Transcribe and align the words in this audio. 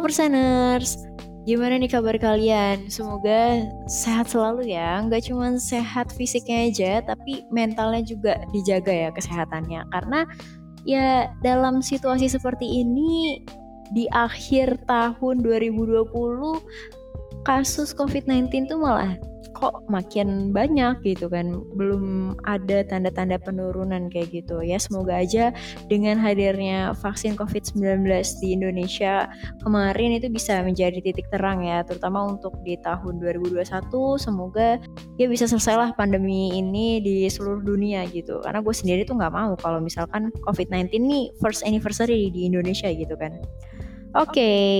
Perseners, 0.00 0.96
gimana 1.44 1.76
nih 1.76 1.92
kabar 1.92 2.16
kalian? 2.16 2.88
Semoga 2.88 3.64
sehat 3.86 4.32
selalu 4.32 4.72
ya, 4.72 5.00
nggak 5.04 5.28
cuma 5.28 5.56
sehat 5.60 6.10
fisiknya 6.12 6.68
aja, 6.72 6.92
tapi 7.04 7.44
mentalnya 7.52 8.02
juga 8.04 8.40
dijaga 8.50 8.90
ya 8.90 9.08
kesehatannya. 9.12 9.86
Karena 9.92 10.26
ya 10.88 11.30
dalam 11.44 11.84
situasi 11.84 12.26
seperti 12.26 12.84
ini, 12.84 13.44
di 13.90 14.06
akhir 14.14 14.86
tahun 14.86 15.42
2020, 15.42 16.08
kasus 17.42 17.96
COVID-19 17.96 18.70
tuh 18.70 18.78
malah 18.78 19.16
kok 19.60 19.84
makin 19.92 20.50
banyak 20.50 21.04
gitu 21.04 21.28
kan. 21.28 21.52
Belum 21.76 22.34
ada 22.48 22.82
tanda-tanda 22.88 23.36
penurunan 23.36 24.08
kayak 24.08 24.32
gitu. 24.32 24.64
Ya 24.64 24.80
semoga 24.80 25.20
aja 25.20 25.52
dengan 25.92 26.16
hadirnya 26.16 26.96
vaksin 26.96 27.36
COVID-19 27.36 28.08
di 28.40 28.48
Indonesia 28.56 29.28
kemarin 29.60 30.16
itu 30.16 30.32
bisa 30.32 30.64
menjadi 30.64 30.98
titik 31.04 31.28
terang 31.28 31.62
ya 31.62 31.84
terutama 31.84 32.24
untuk 32.24 32.56
di 32.64 32.80
tahun 32.80 33.20
2021 33.20 33.60
semoga 34.16 34.80
ya 35.20 35.26
bisa 35.28 35.44
selesai 35.44 35.76
lah 35.76 35.90
pandemi 35.92 36.56
ini 36.56 36.98
di 37.04 37.28
seluruh 37.28 37.60
dunia 37.60 38.08
gitu. 38.08 38.40
Karena 38.40 38.64
gue 38.64 38.74
sendiri 38.74 39.04
tuh 39.04 39.20
nggak 39.20 39.34
mau 39.36 39.52
kalau 39.60 39.78
misalkan 39.78 40.32
COVID-19 40.48 40.96
nih 41.04 41.24
first 41.38 41.62
anniversary 41.62 42.32
di 42.32 42.48
Indonesia 42.48 42.88
gitu 42.88 43.12
kan 43.20 43.36
Oke, 44.10 44.34
okay. 44.34 44.76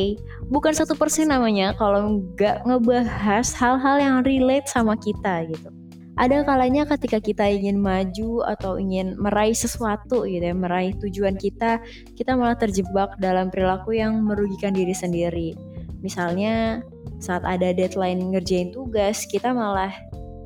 bukan 0.50 0.74
satu 0.74 0.98
persen 0.98 1.30
namanya 1.30 1.70
kalau 1.78 2.18
nggak 2.18 2.66
ngebahas 2.66 3.46
hal-hal 3.54 3.96
yang 4.02 4.16
relate 4.26 4.66
sama 4.66 4.98
kita 4.98 5.46
gitu. 5.46 5.70
Ada 6.18 6.42
kalanya 6.42 6.82
ketika 6.82 7.22
kita 7.22 7.46
ingin 7.46 7.78
maju 7.78 8.42
atau 8.50 8.76
ingin 8.76 9.14
meraih 9.22 9.54
sesuatu 9.54 10.26
gitu 10.26 10.42
ya, 10.42 10.50
meraih 10.50 10.98
tujuan 10.98 11.38
kita, 11.38 11.78
kita 12.18 12.34
malah 12.34 12.58
terjebak 12.58 13.14
dalam 13.22 13.54
perilaku 13.54 13.94
yang 13.94 14.18
merugikan 14.18 14.74
diri 14.74 14.92
sendiri. 14.92 15.54
Misalnya 16.02 16.82
saat 17.22 17.46
ada 17.46 17.70
deadline 17.70 18.34
ngerjain 18.34 18.74
tugas, 18.74 19.30
kita 19.30 19.54
malah 19.54 19.94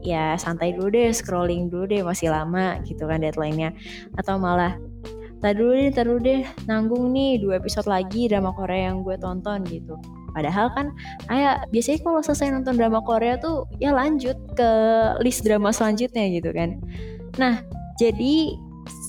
ya 0.04 0.36
santai 0.36 0.76
dulu 0.76 0.92
deh, 0.92 1.08
scrolling 1.08 1.72
dulu 1.72 1.88
deh, 1.88 2.04
masih 2.04 2.28
lama 2.28 2.84
gitu 2.84 3.08
kan 3.08 3.24
deadline-nya. 3.24 3.72
Atau 4.20 4.36
malah 4.36 4.76
Tadi 5.44 5.60
dulu 5.60 5.76
deh, 5.76 5.92
dulu 5.92 6.18
deh, 6.24 6.40
nanggung 6.64 7.12
nih 7.12 7.36
dua 7.36 7.60
episode 7.60 7.84
lagi 7.84 8.32
drama 8.32 8.56
Korea 8.56 8.88
yang 8.88 9.04
gue 9.04 9.12
tonton 9.20 9.60
gitu. 9.68 9.92
Padahal 10.32 10.72
kan, 10.72 10.88
kayak 11.28 11.68
biasanya 11.68 12.00
kalau 12.00 12.24
selesai 12.24 12.48
nonton 12.48 12.80
drama 12.80 13.04
Korea 13.04 13.36
tuh 13.36 13.68
ya 13.76 13.92
lanjut 13.92 14.40
ke 14.56 14.70
list 15.20 15.44
drama 15.44 15.68
selanjutnya 15.68 16.32
gitu 16.32 16.48
kan. 16.48 16.80
Nah, 17.36 17.60
jadi 18.00 18.56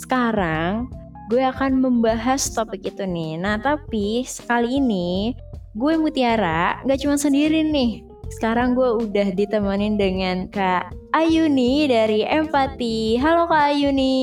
sekarang 0.04 0.92
gue 1.32 1.40
akan 1.40 1.80
membahas 1.80 2.52
topik 2.52 2.84
itu 2.84 3.08
nih. 3.08 3.40
Nah, 3.40 3.56
tapi 3.56 4.28
sekali 4.28 4.84
ini 4.84 5.32
gue 5.72 5.96
Mutiara 5.96 6.84
gak 6.84 7.00
cuma 7.00 7.16
sendiri 7.16 7.64
nih. 7.64 8.04
Sekarang 8.36 8.76
gue 8.76 9.08
udah 9.08 9.32
ditemenin 9.32 9.96
dengan 9.96 10.52
Kak 10.52 10.92
Ayuni 11.16 11.88
dari 11.88 12.28
Empati. 12.28 13.16
Halo 13.24 13.48
Kak 13.48 13.72
Ayuni. 13.72 14.18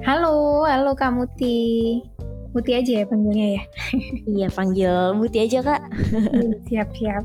Halo, 0.00 0.64
halo 0.64 0.96
Kak 0.96 1.12
Muti. 1.12 2.00
Muti 2.56 2.72
aja 2.72 3.00
ya 3.00 3.04
panggilnya 3.04 3.60
ya? 3.60 3.62
iya, 4.24 4.48
panggil 4.48 5.12
Muti 5.12 5.44
aja 5.44 5.60
Kak. 5.60 5.92
Siap-siap. 6.72 7.20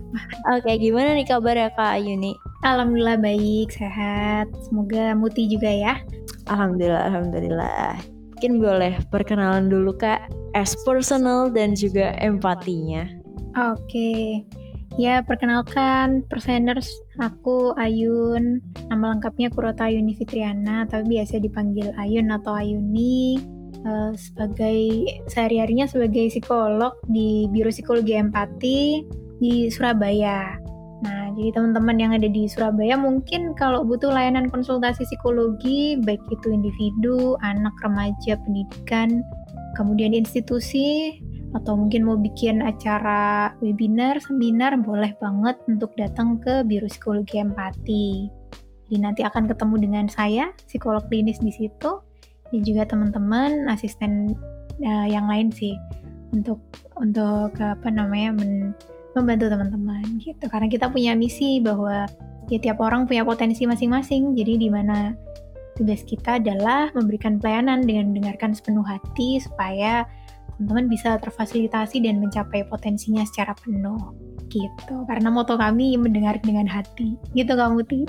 Oke, 0.52 0.76
gimana 0.84 1.16
nih 1.16 1.24
kabar 1.24 1.56
ya 1.56 1.72
Kak 1.72 1.96
Ayuni? 1.96 2.36
Alhamdulillah 2.68 3.16
baik, 3.24 3.72
sehat. 3.72 4.52
Semoga 4.68 5.16
Muti 5.16 5.48
juga 5.48 5.72
ya. 5.72 6.04
Alhamdulillah, 6.52 7.08
Alhamdulillah. 7.08 7.96
Mungkin 8.36 8.60
boleh 8.60 9.00
perkenalan 9.08 9.72
dulu 9.72 9.96
Kak, 9.96 10.28
as 10.52 10.76
personal 10.84 11.48
dan 11.48 11.80
juga 11.80 12.12
empatinya. 12.20 13.08
Oke. 13.56 14.44
Ya, 14.96 15.20
perkenalkan 15.20 16.24
perseners, 16.32 16.88
aku 17.20 17.76
Ayun. 17.76 18.64
Nama 18.88 19.20
lengkapnya 19.20 19.52
Kurota 19.52 19.92
Ayuni 19.92 20.16
Fitriana, 20.16 20.88
tapi 20.88 21.20
biasa 21.20 21.44
dipanggil 21.44 21.92
Ayun 22.00 22.32
atau 22.32 22.56
Ayuni. 22.56 23.44
Uh, 23.86 24.16
sebagai 24.18 25.06
sehari-harinya 25.30 25.86
sebagai 25.86 26.32
psikolog 26.34 26.98
di 27.06 27.46
Biro 27.52 27.70
Psikologi 27.70 28.18
Empati 28.18 29.06
di 29.38 29.68
Surabaya. 29.70 30.58
Nah, 31.04 31.30
jadi 31.38 31.54
teman-teman 31.54 32.00
yang 32.00 32.12
ada 32.16 32.26
di 32.26 32.48
Surabaya 32.50 32.98
mungkin 32.98 33.54
kalau 33.54 33.86
butuh 33.86 34.10
layanan 34.10 34.50
konsultasi 34.50 35.06
psikologi, 35.06 36.02
baik 36.02 36.24
itu 36.34 36.50
individu, 36.50 37.36
anak, 37.44 37.76
remaja, 37.84 38.40
pendidikan, 38.42 39.22
kemudian 39.76 40.16
institusi, 40.16 41.20
atau 41.56 41.80
mungkin 41.80 42.04
mau 42.04 42.20
bikin 42.20 42.60
acara 42.60 43.56
webinar, 43.64 44.20
seminar, 44.20 44.76
boleh 44.76 45.16
banget 45.24 45.56
untuk 45.72 45.96
datang 45.96 46.36
ke 46.44 46.68
Biro 46.68 46.92
Psikologi 46.92 47.40
Empati. 47.40 48.28
Jadi 48.86 48.98
nanti 49.00 49.22
akan 49.24 49.48
ketemu 49.48 49.76
dengan 49.82 50.06
saya, 50.12 50.52
psikolog 50.68 51.08
klinis 51.08 51.40
di 51.40 51.50
situ, 51.50 52.04
dan 52.52 52.62
juga 52.62 52.84
teman-teman 52.86 53.72
asisten 53.72 54.36
uh, 54.84 55.08
yang 55.08 55.26
lain 55.32 55.50
sih 55.50 55.74
untuk 56.36 56.60
untuk 57.00 57.56
apa 57.58 57.88
namanya 57.88 58.36
men, 58.36 58.76
membantu 59.16 59.48
teman-teman 59.48 60.04
gitu. 60.22 60.46
Karena 60.52 60.68
kita 60.68 60.92
punya 60.92 61.16
misi 61.16 61.64
bahwa 61.64 62.06
ya 62.52 62.60
tiap 62.62 62.84
orang 62.84 63.08
punya 63.08 63.24
potensi 63.24 63.64
masing-masing. 63.66 64.36
Jadi 64.36 64.54
di 64.60 64.70
mana 64.70 65.16
tugas 65.80 66.04
kita 66.04 66.38
adalah 66.38 66.92
memberikan 66.94 67.40
pelayanan 67.40 67.84
dengan 67.84 68.12
mendengarkan 68.12 68.54
sepenuh 68.54 68.86
hati 68.86 69.40
supaya 69.42 70.06
teman-teman 70.56 70.88
bisa 70.88 71.20
terfasilitasi 71.20 72.00
dan 72.04 72.24
mencapai 72.24 72.64
potensinya 72.68 73.24
secara 73.28 73.56
penuh 73.60 74.16
gitu 74.48 75.04
karena 75.10 75.28
moto 75.28 75.60
kami 75.60 76.00
mendengar 76.00 76.40
dengan 76.40 76.70
hati 76.70 77.20
gitu 77.36 77.54
kamu 77.56 77.84
Ti 77.84 78.02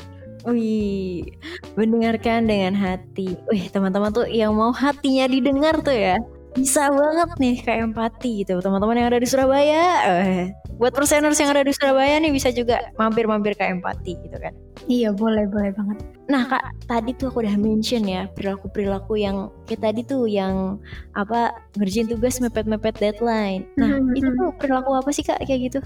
Wih, 0.46 1.26
mendengarkan 1.74 2.46
dengan 2.46 2.78
hati. 2.78 3.34
Wih, 3.50 3.66
teman-teman 3.66 4.14
tuh 4.14 4.30
yang 4.30 4.54
mau 4.54 4.70
hatinya 4.70 5.26
didengar 5.26 5.82
tuh 5.82 5.90
ya. 5.90 6.22
Bisa 6.56 6.88
banget 6.88 7.30
nih 7.36 7.56
kayak 7.60 7.92
empati 7.92 8.42
gitu. 8.42 8.58
Teman-teman 8.64 8.96
yang 8.96 9.08
ada 9.12 9.20
di 9.20 9.28
Surabaya, 9.28 9.84
eh, 10.08 10.56
buat 10.80 10.92
perseners 10.92 11.36
yang 11.36 11.52
ada 11.52 11.64
di 11.64 11.72
Surabaya 11.72 12.16
nih 12.20 12.32
bisa 12.32 12.48
juga 12.52 12.80
mampir-mampir 12.96 13.56
kayak 13.56 13.80
empati 13.80 14.16
gitu 14.24 14.36
kan. 14.40 14.52
Iya, 14.88 15.12
boleh, 15.12 15.48
boleh 15.48 15.72
banget. 15.76 15.98
Nah, 16.28 16.48
Kak, 16.48 16.64
tadi 16.88 17.12
tuh 17.16 17.32
aku 17.32 17.44
udah 17.44 17.56
mention 17.56 18.04
ya 18.04 18.28
perilaku-perilaku 18.32 19.20
yang 19.20 19.52
kayak 19.68 19.82
tadi 19.82 20.00
tuh 20.04 20.24
yang 20.28 20.80
apa 21.16 21.52
ngerjain 21.76 22.08
tugas 22.08 22.40
mepet-mepet 22.40 22.96
deadline. 22.98 23.68
Nah, 23.76 23.96
mm 23.96 24.12
-hmm. 24.12 24.18
itu 24.18 24.30
tuh 24.36 24.48
perilaku 24.56 24.90
apa 24.96 25.10
sih 25.12 25.24
Kak 25.24 25.44
kayak 25.44 25.72
gitu? 25.72 25.80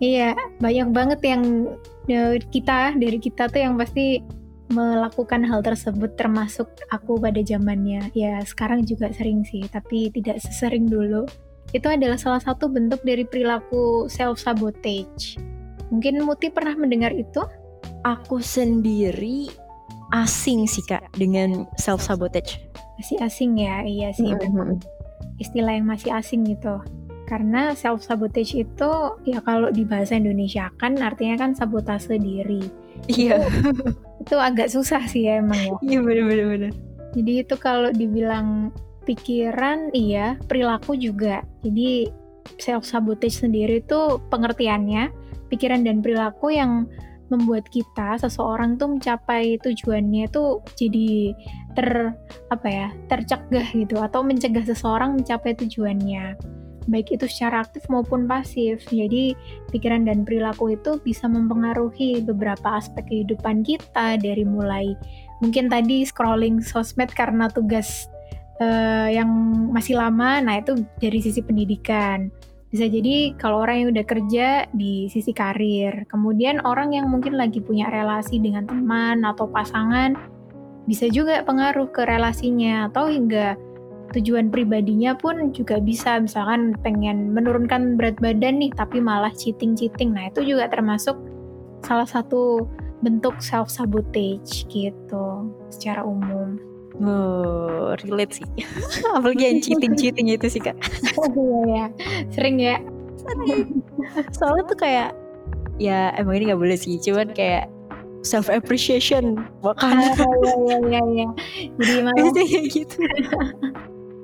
Iya, 0.00 0.32
banyak 0.64 0.88
banget 0.96 1.20
yang 1.20 1.42
ya, 2.08 2.40
kita 2.40 2.96
dari 2.96 3.20
kita 3.20 3.52
tuh 3.52 3.60
yang 3.60 3.76
pasti 3.76 4.24
melakukan 4.70 5.42
hal 5.44 5.60
tersebut 5.60 6.14
termasuk 6.14 6.70
aku 6.94 7.18
pada 7.18 7.42
zamannya. 7.42 8.08
Ya, 8.14 8.38
sekarang 8.46 8.86
juga 8.86 9.10
sering 9.10 9.42
sih, 9.42 9.66
tapi 9.68 10.08
tidak 10.14 10.38
sesering 10.40 10.86
dulu. 10.86 11.26
Itu 11.74 11.90
adalah 11.90 12.18
salah 12.18 12.42
satu 12.42 12.70
bentuk 12.70 13.02
dari 13.02 13.26
perilaku 13.26 14.06
self 14.10 14.38
sabotage. 14.38 15.38
Mungkin 15.90 16.22
Muti 16.22 16.50
pernah 16.50 16.74
mendengar 16.78 17.10
itu? 17.14 17.42
Aku 18.06 18.40
sendiri 18.40 19.50
asing 20.14 20.64
sih 20.66 20.82
Kak 20.86 21.14
dengan 21.18 21.66
self 21.78 22.02
sabotage. 22.02 22.62
Masih 22.98 23.18
asing 23.20 23.58
ya, 23.58 23.82
iya 23.82 24.10
sih. 24.14 24.30
Mm 24.30 24.40
-hmm. 24.40 24.70
Istilah 25.42 25.74
yang 25.76 25.86
masih 25.90 26.14
asing 26.14 26.46
gitu 26.46 26.78
karena 27.30 27.78
self 27.78 28.02
sabotage 28.02 28.58
itu 28.58 28.90
ya 29.22 29.38
kalau 29.46 29.70
di 29.70 29.86
bahasa 29.86 30.18
Indonesia 30.18 30.66
kan 30.82 30.98
artinya 30.98 31.46
kan 31.46 31.54
sabotase 31.54 32.18
diri. 32.18 32.66
Iya. 33.06 33.46
Itu 34.20 34.36
agak 34.36 34.68
susah 34.68 35.02
sih 35.08 35.26
ya 35.26 35.40
emang 35.40 35.58
ya. 35.58 35.74
Iya 35.80 35.98
benar-benar. 36.04 36.72
Jadi 37.16 37.32
itu 37.42 37.54
kalau 37.58 37.90
dibilang 37.90 38.70
pikiran 39.08 39.90
iya, 39.96 40.38
perilaku 40.46 40.94
juga. 40.94 41.42
Jadi 41.64 42.06
self 42.60 42.84
sabotage 42.84 43.42
sendiri 43.42 43.80
itu 43.82 44.20
pengertiannya 44.28 45.10
pikiran 45.50 45.82
dan 45.82 46.04
perilaku 46.04 46.54
yang 46.54 46.86
membuat 47.30 47.70
kita 47.70 48.18
seseorang 48.18 48.74
tuh 48.74 48.98
mencapai 48.98 49.54
tujuannya 49.62 50.26
tuh 50.34 50.66
jadi 50.74 51.32
ter 51.78 52.10
apa 52.50 52.66
ya 52.66 52.88
tercegah 53.06 53.62
gitu 53.70 54.02
atau 54.02 54.26
mencegah 54.26 54.66
seseorang 54.66 55.14
mencapai 55.14 55.54
tujuannya 55.54 56.34
baik 56.88 57.12
itu 57.12 57.26
secara 57.28 57.66
aktif 57.66 57.84
maupun 57.90 58.24
pasif. 58.24 58.80
Jadi 58.88 59.36
pikiran 59.74 60.08
dan 60.08 60.24
perilaku 60.24 60.72
itu 60.78 60.96
bisa 61.02 61.28
mempengaruhi 61.28 62.24
beberapa 62.24 62.80
aspek 62.80 63.04
kehidupan 63.10 63.66
kita 63.66 64.16
dari 64.16 64.46
mulai 64.46 64.96
mungkin 65.40 65.72
tadi 65.72 66.04
scrolling 66.04 66.60
sosmed 66.60 67.08
karena 67.16 67.48
tugas 67.48 68.06
uh, 68.60 69.08
yang 69.08 69.28
masih 69.72 69.96
lama 69.96 70.38
nah 70.44 70.60
itu 70.60 70.84
dari 71.00 71.18
sisi 71.18 71.40
pendidikan. 71.40 72.28
Bisa 72.70 72.86
jadi 72.86 73.34
kalau 73.34 73.66
orang 73.66 73.82
yang 73.82 73.88
udah 73.90 74.06
kerja 74.06 74.70
di 74.70 75.10
sisi 75.10 75.34
karir, 75.34 76.06
kemudian 76.06 76.62
orang 76.62 76.94
yang 76.94 77.10
mungkin 77.10 77.34
lagi 77.34 77.58
punya 77.58 77.90
relasi 77.90 78.38
dengan 78.38 78.62
teman 78.62 79.26
atau 79.26 79.50
pasangan, 79.50 80.14
bisa 80.86 81.10
juga 81.10 81.42
pengaruh 81.42 81.90
ke 81.90 82.06
relasinya 82.06 82.86
atau 82.86 83.10
hingga 83.10 83.58
tujuan 84.14 84.50
pribadinya 84.50 85.14
pun 85.14 85.54
juga 85.54 85.78
bisa 85.78 86.18
misalkan 86.18 86.74
pengen 86.82 87.30
menurunkan 87.30 87.94
berat 87.94 88.18
badan 88.18 88.58
nih 88.58 88.72
tapi 88.74 88.98
malah 88.98 89.30
cheating-cheating. 89.34 90.14
Nah, 90.14 90.30
itu 90.30 90.42
juga 90.54 90.66
termasuk 90.70 91.16
salah 91.86 92.06
satu 92.06 92.66
bentuk 93.00 93.38
self 93.40 93.72
sabotage 93.72 94.68
gitu 94.68 95.48
secara 95.72 96.04
umum. 96.04 96.60
Oh, 97.00 97.96
relate 98.04 98.44
sih. 98.44 98.48
Apalagi 99.16 99.44
yang 99.48 99.58
cheating-cheating 99.64 100.28
itu 100.28 100.46
sih, 100.52 100.60
Kak. 100.60 100.76
Iya 101.40 101.60
ya. 101.66 101.86
Sering 102.34 102.56
ya. 102.60 102.76
Sering. 103.16 103.80
Soalnya 104.36 104.64
tuh 104.68 104.78
kayak 104.78 105.10
ya 105.80 106.12
emang 106.20 106.36
ini 106.36 106.52
nggak 106.52 106.60
boleh 106.60 106.76
sih, 106.76 107.00
cuman 107.00 107.32
kayak 107.32 107.72
self 108.20 108.52
appreciation 108.52 109.40
iya 109.64 110.54
iya 110.68 110.78
iya 110.84 111.00
iya 111.08 111.28
jadi 111.80 112.00
malah 112.04 112.32
kayak 112.36 112.64
gitu 112.68 112.96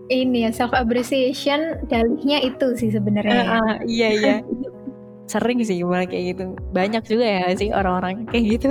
ini 0.06 0.46
ya 0.46 0.50
self 0.54 0.70
appreciation 0.74 1.82
dalihnya 1.90 2.42
itu 2.46 2.78
sih 2.78 2.90
sebenarnya. 2.94 3.42
Uh, 3.42 3.54
uh, 3.58 3.74
iya 3.86 4.08
iya. 4.14 4.36
Sering 5.26 5.58
sih 5.66 5.82
malah 5.82 6.06
kayak 6.06 6.36
gitu. 6.36 6.54
Banyak 6.70 7.02
juga 7.06 7.26
ya 7.26 7.46
sih 7.58 7.74
orang-orang 7.74 8.26
kayak 8.30 8.44
gitu. 8.58 8.70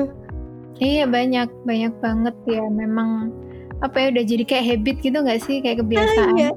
Iya 0.80 1.08
banyak 1.08 1.50
banyak 1.68 1.94
banget 2.00 2.36
ya. 2.48 2.64
Memang 2.72 3.32
apa 3.84 3.96
ya 4.00 4.08
udah 4.16 4.24
jadi 4.24 4.44
kayak 4.48 4.66
habit 4.66 4.98
gitu 5.04 5.18
nggak 5.20 5.42
sih? 5.44 5.60
Kayak 5.60 5.84
kebiasaan. 5.84 6.32
Ah, 6.32 6.36
iya. 6.40 6.52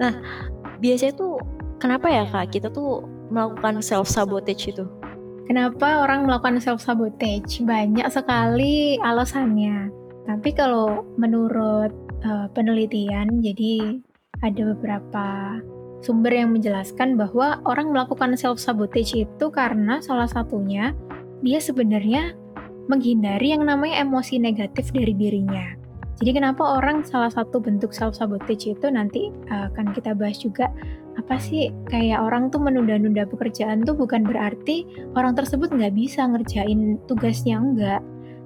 nah 0.00 0.12
biasanya 0.80 1.12
tuh 1.16 1.40
kenapa 1.80 2.08
ya 2.08 2.24
kak 2.28 2.52
kita 2.52 2.68
tuh 2.72 3.04
melakukan 3.32 3.80
self 3.80 4.08
sabotage 4.08 4.76
itu? 4.76 4.84
Kenapa 5.48 6.06
orang 6.06 6.28
melakukan 6.28 6.62
self 6.62 6.84
sabotage 6.84 7.64
banyak 7.64 8.06
sekali 8.06 9.00
alasannya. 9.02 9.90
Tapi 10.28 10.50
kalau 10.54 11.02
menurut 11.18 11.90
uh, 12.24 12.46
penelitian 12.52 13.40
jadi 13.40 14.00
ada 14.40 14.62
beberapa 14.76 15.26
sumber 16.00 16.32
yang 16.32 16.56
menjelaskan 16.56 17.16
bahwa 17.20 17.60
orang 17.68 17.92
melakukan 17.92 18.32
self 18.36 18.56
sabotage 18.56 19.12
itu 19.28 19.46
karena 19.52 20.00
salah 20.00 20.28
satunya 20.28 20.96
dia 21.44 21.60
sebenarnya 21.60 22.32
menghindari 22.88 23.52
yang 23.54 23.64
namanya 23.68 24.02
emosi 24.02 24.40
negatif 24.40 24.90
dari 24.90 25.14
dirinya. 25.14 25.76
Jadi 26.20 26.36
kenapa 26.36 26.76
orang 26.76 27.00
salah 27.00 27.32
satu 27.32 27.62
bentuk 27.64 27.96
self 27.96 28.12
sabotage 28.16 28.76
itu 28.76 28.86
nanti 28.92 29.32
uh, 29.48 29.72
akan 29.72 29.96
kita 29.96 30.12
bahas 30.12 30.36
juga 30.40 30.68
apa 31.16 31.36
sih 31.40 31.72
kayak 31.88 32.20
orang 32.22 32.48
tuh 32.48 32.60
menunda-nunda 32.60 33.24
pekerjaan 33.28 33.84
tuh 33.84 33.96
bukan 33.96 34.24
berarti 34.24 34.84
orang 35.16 35.36
tersebut 35.36 35.72
nggak 35.72 35.96
bisa 35.96 36.24
ngerjain 36.28 36.96
tugasnya 37.08 37.56
enggak 37.60 38.00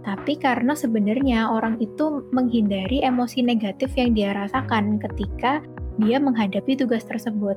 tapi 0.04 0.36
karena 0.36 0.76
sebenarnya 0.76 1.48
orang 1.48 1.80
itu 1.80 2.28
menghindari 2.30 3.00
emosi 3.00 3.40
negatif 3.40 3.96
yang 3.96 4.12
dia 4.12 4.36
rasakan 4.36 5.00
ketika 5.00 5.64
dia 5.98 6.20
menghadapi 6.20 6.76
tugas 6.76 7.02
tersebut 7.08 7.56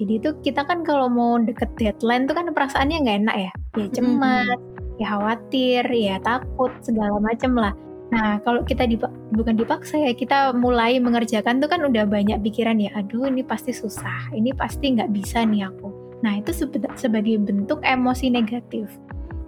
jadi 0.00 0.12
itu 0.18 0.30
kita 0.40 0.64
kan 0.64 0.82
kalau 0.82 1.06
mau 1.06 1.36
deket 1.36 1.68
deadline 1.76 2.24
tuh 2.24 2.34
kan 2.34 2.48
perasaannya 2.50 3.04
nggak 3.04 3.18
enak 3.28 3.36
ya 3.36 3.52
ya 3.76 3.86
cemas 3.92 4.48
mm 4.48 4.56
-hmm 4.56 4.72
ya 5.00 5.06
khawatir, 5.18 5.84
ya 5.90 6.16
takut, 6.20 6.70
segala 6.84 7.18
macam 7.18 7.58
lah. 7.58 7.74
Nah, 8.12 8.38
kalau 8.44 8.60
kita 8.62 8.84
dipak 8.84 9.08
bukan 9.32 9.56
dipaksa 9.56 9.96
ya, 9.96 10.12
kita 10.12 10.52
mulai 10.52 11.00
mengerjakan 11.00 11.64
tuh 11.64 11.66
kan 11.72 11.80
udah 11.80 12.04
banyak 12.04 12.38
pikiran 12.44 12.76
ya, 12.76 12.92
aduh 12.92 13.24
ini 13.26 13.40
pasti 13.40 13.72
susah, 13.72 14.30
ini 14.36 14.52
pasti 14.52 14.92
nggak 14.92 15.10
bisa 15.10 15.42
nih 15.48 15.66
aku. 15.66 15.88
Nah, 16.20 16.38
itu 16.38 16.52
sebagai 16.94 17.34
bentuk 17.40 17.80
emosi 17.82 18.28
negatif. 18.28 18.86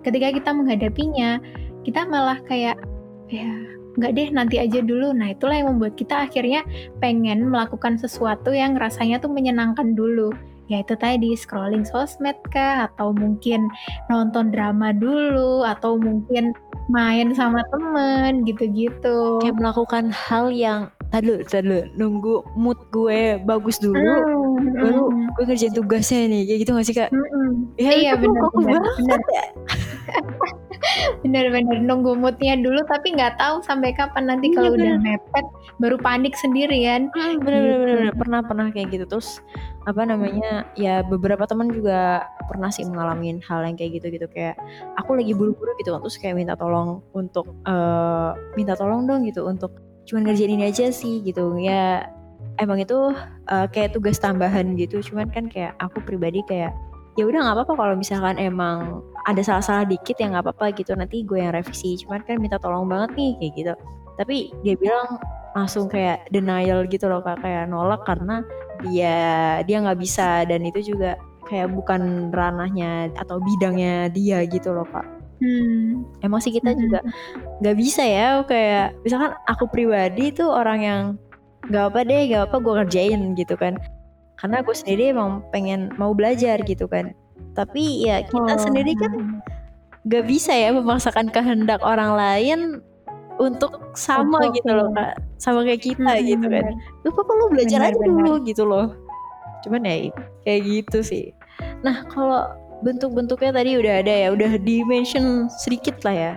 Ketika 0.01 0.33
kita 0.33 0.51
menghadapinya, 0.51 1.39
kita 1.85 2.09
malah 2.09 2.41
kayak, 2.49 2.81
ya 3.29 3.75
nggak 3.95 4.13
deh 4.15 4.29
nanti 4.35 4.57
aja 4.59 4.83
dulu. 4.83 5.15
Nah, 5.15 5.35
itulah 5.35 5.57
yang 5.59 5.77
membuat 5.77 5.95
kita 5.95 6.27
akhirnya 6.27 6.67
pengen 6.99 7.47
melakukan 7.51 7.99
sesuatu 7.99 8.51
yang 8.51 8.75
rasanya 8.75 9.23
tuh 9.23 9.31
menyenangkan 9.31 9.95
dulu. 9.95 10.35
Ya 10.73 10.81
itu 10.81 10.97
tadi 10.97 11.37
scrolling 11.37 11.85
sosmed 11.85 12.37
kah? 12.49 12.89
Atau 12.89 13.13
mungkin 13.13 13.69
nonton 14.09 14.49
drama 14.49 14.97
dulu? 14.97 15.63
Atau 15.63 16.01
mungkin 16.01 16.57
main 16.89 17.37
sama 17.37 17.61
temen? 17.69 18.49
Gitu-gitu. 18.49 19.45
Kayak 19.45 19.61
melakukan 19.61 20.09
hal 20.11 20.49
yang 20.51 20.89
tadi 21.13 21.47
tadi 21.47 21.95
nunggu 21.95 22.43
mood 22.59 22.81
gue 22.91 23.39
bagus 23.47 23.79
dulu 23.79 24.03
hmm, 24.03 24.83
baru 24.83 25.03
hmm. 25.07 25.27
gue 25.37 25.45
ngerjain 25.47 25.75
tugasnya 25.77 26.27
nih. 26.33 26.43
Kayak 26.49 26.59
gitu 26.65 26.71
gak 26.75 26.87
sih 26.89 26.97
kak? 26.97 27.11
Hmm, 27.13 27.51
ya, 27.77 27.91
iya 27.93 28.13
benar 28.17 28.49
benar 28.57 28.83
benar 28.99 29.21
bener-bener 31.25 31.81
nunggu 31.81 32.17
moodnya 32.17 32.55
dulu 32.61 32.81
tapi 32.87 33.17
nggak 33.17 33.41
tahu 33.41 33.65
sampai 33.65 33.97
kapan 33.97 34.29
nanti 34.29 34.53
iya, 34.53 34.57
kalau 34.57 34.71
udah 34.77 34.93
mepet 35.01 35.47
baru 35.81 35.97
panik 35.99 36.35
sendirian 36.39 37.09
hmm, 37.13 37.41
bener-bener 37.43 38.13
gitu. 38.13 38.19
pernah 38.21 38.41
pernah 38.45 38.67
kayak 38.71 38.89
gitu. 38.93 39.05
Terus 39.09 39.41
apa 39.85 40.03
namanya 40.09 40.65
ya 40.77 41.05
beberapa 41.05 41.45
teman 41.45 41.69
juga 41.73 42.25
pernah 42.49 42.73
sih 42.73 42.85
mengalami 42.89 43.37
hal 43.45 43.61
yang 43.65 43.77
kayak 43.77 44.01
gitu 44.01 44.07
gitu 44.17 44.27
kayak 44.33 44.57
aku 44.97 45.17
lagi 45.21 45.37
buru-buru 45.37 45.77
gitu 45.77 45.93
terus 45.93 46.17
kayak 46.17 46.41
minta 46.41 46.57
tolong 46.57 47.05
untuk 47.13 47.53
uh, 47.69 48.33
minta 48.57 48.73
tolong 48.77 49.05
dong 49.05 49.29
gitu 49.29 49.45
untuk 49.45 49.73
cuman 50.05 50.29
ngerjain 50.29 50.53
ini 50.53 50.65
aja 50.69 50.93
sih 50.93 51.25
gitu. 51.25 51.57
Ya 51.61 52.09
emang 52.61 52.79
itu 52.83 53.13
uh, 53.49 53.67
kayak 53.73 53.97
tugas 53.97 54.21
tambahan 54.21 54.77
gitu. 54.77 55.01
Cuman 55.01 55.33
kan 55.33 55.49
kayak 55.49 55.75
aku 55.81 56.05
pribadi 56.05 56.45
kayak 56.47 56.73
ya 57.15 57.25
udah 57.27 57.41
nggak 57.47 57.57
apa-apa 57.63 57.75
kalau 57.79 57.95
misalkan 57.95 58.37
emang 58.39 59.03
ada 59.25 59.41
salah-salah 59.41 59.87
dikit 59.87 60.19
ya 60.19 60.29
nggak 60.31 60.45
apa-apa 60.51 60.75
gitu 60.75 60.93
nanti 60.99 61.23
gue 61.23 61.39
yang 61.39 61.55
revisi. 61.55 61.99
Cuman 62.03 62.23
kan 62.27 62.43
minta 62.43 62.59
tolong 62.59 62.87
banget 62.91 63.15
nih 63.15 63.31
kayak 63.39 63.53
gitu. 63.55 63.75
Tapi 64.19 64.37
dia 64.63 64.75
bilang 64.79 65.19
langsung 65.55 65.87
kayak 65.87 66.27
denial 66.35 66.87
gitu 66.91 67.07
loh 67.07 67.23
kak. 67.23 67.41
Kayak 67.43 67.71
nolak 67.71 68.03
karena 68.03 68.43
dia 68.83 69.17
dia 69.63 69.77
nggak 69.81 70.01
bisa. 70.03 70.43
Dan 70.45 70.67
itu 70.67 70.95
juga 70.95 71.15
kayak 71.47 71.71
bukan 71.71 72.33
ranahnya 72.35 73.15
atau 73.15 73.39
bidangnya 73.39 74.11
dia 74.11 74.43
gitu 74.45 74.75
loh 74.75 74.87
kak. 74.91 75.07
Hmm. 75.43 76.07
emosi 76.23 76.57
kita 76.57 76.73
hmm. 76.73 76.79
juga 76.79 77.01
nggak 77.61 77.77
bisa 77.77 78.07
ya 78.07 78.41
kayak 78.47 78.97
misalkan 79.03 79.35
aku 79.51 79.67
pribadi 79.67 80.31
tuh 80.31 80.47
orang 80.47 80.81
yang 80.81 81.03
nggak 81.69 81.85
apa 81.91 82.01
deh 82.07 82.21
nggak 82.31 82.43
apa 82.49 82.57
gue 82.63 82.75
kerjain 82.87 83.21
gitu 83.37 83.59
kan 83.59 83.75
karena 84.45 84.61
gue 84.61 84.77
sendiri 84.77 85.17
emang 85.17 85.41
pengen 85.57 85.89
mau 85.97 86.13
belajar 86.13 86.61
gitu 86.69 86.85
kan. 86.85 87.17
Tapi 87.57 88.05
ya 88.05 88.21
kita 88.29 88.53
oh. 88.53 88.61
sendiri 88.61 88.93
kan 88.93 89.41
gak 90.05 90.29
bisa 90.29 90.53
ya 90.53 90.69
memaksakan 90.69 91.33
kehendak 91.33 91.81
orang 91.81 92.13
lain 92.13 92.61
untuk 93.41 93.89
sama 93.97 94.53
gitu 94.53 94.69
loh 94.69 94.93
kak. 94.93 95.17
Sama 95.41 95.65
kayak 95.65 95.81
kita 95.81 96.21
hmm, 96.21 96.29
gitu 96.29 96.47
kan. 96.53 96.77
lu 96.77 97.11
papa 97.17 97.33
lu 97.33 97.57
belajar 97.57 97.89
bener, 97.89 97.89
aja 97.89 97.97
bener. 97.97 98.13
dulu 98.13 98.33
gitu 98.45 98.63
loh. 98.69 98.93
Cuman 99.65 99.89
ya 99.89 100.13
kayak 100.45 100.61
gitu 100.69 101.01
sih. 101.01 101.33
Nah 101.81 102.05
kalau 102.13 102.45
bentuk-bentuknya 102.85 103.49
tadi 103.49 103.81
udah 103.81 104.05
ada 104.05 104.13
ya 104.13 104.29
udah 104.29 104.61
dimention 104.61 105.49
sedikit 105.65 106.05
lah 106.05 106.13
ya. 106.13 106.33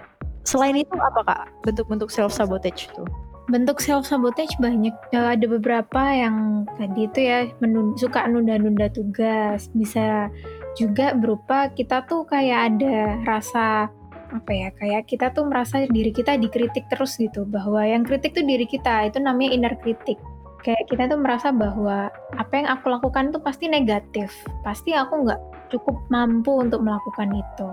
Selain 0.47 0.79
itu 0.79 0.95
apa 0.95 1.27
kak? 1.27 1.43
Bentuk-bentuk 1.67 2.07
self 2.07 2.31
sabotage 2.31 2.87
tuh 2.95 3.26
bentuk 3.47 3.79
self 3.79 4.03
sabotage 4.07 4.53
banyak. 4.59 4.93
Ada 5.15 5.47
beberapa 5.47 6.01
yang 6.11 6.67
tadi 6.75 7.07
itu 7.07 7.19
ya 7.23 7.47
menun 7.63 7.95
suka 7.95 8.27
nunda-nunda 8.27 8.91
tugas. 8.91 9.71
Bisa 9.71 10.27
juga 10.75 11.15
berupa 11.15 11.71
kita 11.71 12.03
tuh 12.05 12.27
kayak 12.27 12.75
ada 12.75 13.17
rasa 13.23 13.87
apa 14.27 14.51
ya 14.51 14.69
kayak 14.75 15.07
kita 15.07 15.31
tuh 15.31 15.47
merasa 15.47 15.87
diri 15.87 16.11
kita 16.11 16.35
dikritik 16.35 16.85
terus 16.91 17.15
gitu. 17.15 17.47
Bahwa 17.47 17.81
yang 17.87 18.03
kritik 18.03 18.35
tuh 18.35 18.43
diri 18.43 18.67
kita 18.67 19.07
itu 19.07 19.17
namanya 19.23 19.55
inner 19.55 19.75
kritik 19.79 20.19
kayak 20.67 20.83
kita 20.91 21.07
tuh 21.07 21.15
merasa 21.15 21.55
bahwa 21.55 22.11
apa 22.35 22.53
yang 22.59 22.67
aku 22.67 22.91
lakukan 22.91 23.31
tuh 23.31 23.39
pasti 23.39 23.71
negatif. 23.71 24.35
Pasti 24.67 24.91
aku 24.91 25.23
nggak 25.23 25.71
cukup 25.71 25.95
mampu 26.11 26.51
untuk 26.59 26.83
melakukan 26.83 27.31
itu. 27.31 27.69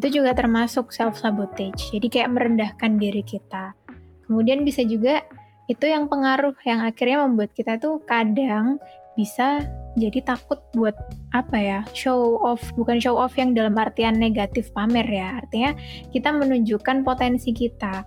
Itu 0.00 0.20
juga 0.20 0.32
termasuk 0.32 0.90
self 0.90 1.20
sabotage. 1.20 1.92
Jadi 1.92 2.08
kayak 2.08 2.32
merendahkan 2.32 2.96
diri 2.96 3.20
kita 3.20 3.83
kemudian 4.26 4.64
bisa 4.64 4.82
juga 4.84 5.24
itu 5.64 5.88
yang 5.88 6.12
pengaruh 6.12 6.52
yang 6.68 6.84
akhirnya 6.84 7.24
membuat 7.24 7.56
kita 7.56 7.80
tuh 7.80 8.00
kadang 8.04 8.76
bisa 9.14 9.64
jadi 9.94 10.26
takut 10.26 10.58
buat 10.74 10.94
apa 11.30 11.54
ya 11.54 11.80
show 11.94 12.42
off 12.42 12.60
bukan 12.74 12.98
show 12.98 13.14
off 13.14 13.38
yang 13.38 13.54
dalam 13.54 13.78
artian 13.78 14.18
negatif 14.18 14.74
pamer 14.74 15.06
ya. 15.06 15.38
Artinya 15.40 15.70
kita 16.10 16.34
menunjukkan 16.34 17.06
potensi 17.06 17.54
kita. 17.54 18.02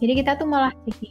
Jadi 0.00 0.12
kita 0.20 0.36
tuh 0.36 0.48
malah 0.48 0.72
jadi 0.84 1.08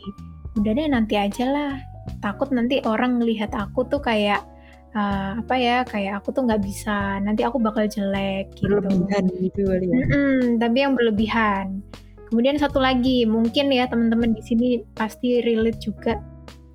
udah 0.62 0.72
deh 0.72 0.88
nanti 0.88 1.16
aja 1.18 1.46
lah. 1.50 1.74
Takut 2.22 2.54
nanti 2.54 2.82
orang 2.86 3.20
ngelihat 3.20 3.54
aku 3.58 3.86
tuh 3.90 4.02
kayak 4.02 4.46
uh, 4.94 5.42
apa 5.42 5.56
ya 5.58 5.78
kayak 5.86 6.22
aku 6.22 6.34
tuh 6.34 6.46
nggak 6.46 6.62
bisa 6.62 7.18
nanti 7.26 7.42
aku 7.42 7.58
bakal 7.58 7.90
jelek 7.90 8.54
gitu. 8.54 8.70
Berlebihan 8.70 9.26
gitu 9.42 9.62
ya. 9.66 9.98
Mm-mm, 10.06 10.62
tapi 10.62 10.78
yang 10.78 10.94
berlebihan 10.94 11.82
kemudian 12.30 12.56
satu 12.62 12.78
lagi 12.78 13.26
mungkin 13.26 13.74
ya 13.74 13.90
teman-teman 13.90 14.38
di 14.38 14.44
sini 14.46 14.68
pasti 14.96 15.42
relate 15.44 15.82
juga. 15.82 16.18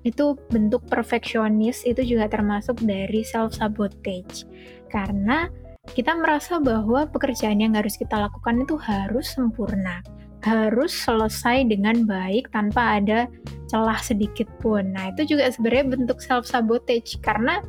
Itu 0.05 0.37
bentuk 0.53 0.85
perfeksionis 0.85 1.81
itu 1.89 2.05
juga 2.05 2.29
termasuk 2.29 2.77
dari 2.85 3.25
self 3.25 3.57
sabotage 3.57 4.45
karena 4.93 5.49
kita 5.97 6.13
merasa 6.13 6.61
bahwa 6.61 7.09
pekerjaan 7.09 7.61
yang 7.61 7.73
harus 7.73 7.97
kita 7.97 8.13
lakukan 8.13 8.65
itu 8.65 8.77
harus 8.77 9.33
sempurna 9.33 10.01
harus 10.45 10.93
selesai 10.93 11.65
dengan 11.65 12.05
baik 12.05 12.53
tanpa 12.53 13.01
ada 13.01 13.25
celah 13.65 13.97
sedikit 13.97 14.45
pun. 14.61 14.93
Nah 14.93 15.09
itu 15.09 15.35
juga 15.35 15.49
sebenarnya 15.49 15.97
bentuk 15.97 16.21
self 16.21 16.45
sabotage 16.45 17.17
karena 17.25 17.65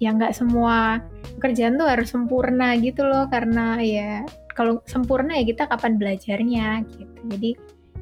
ya 0.00 0.16
nggak 0.16 0.32
semua 0.32 1.04
pekerjaan 1.36 1.76
tuh 1.76 1.88
harus 1.88 2.08
sempurna 2.08 2.72
gitu 2.80 3.04
loh 3.04 3.28
karena 3.28 3.76
ya 3.80 4.24
kalau 4.56 4.80
sempurna 4.88 5.36
ya 5.36 5.44
kita 5.44 5.68
kapan 5.68 6.00
belajarnya 6.00 6.82
gitu. 6.88 7.20
Jadi 7.28 7.50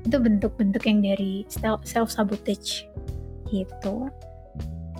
itu 0.05 0.17
bentuk-bentuk 0.17 0.83
yang 0.87 1.03
dari 1.03 1.43
self 1.51 2.09
sabotage 2.09 2.87
gitu. 3.51 4.09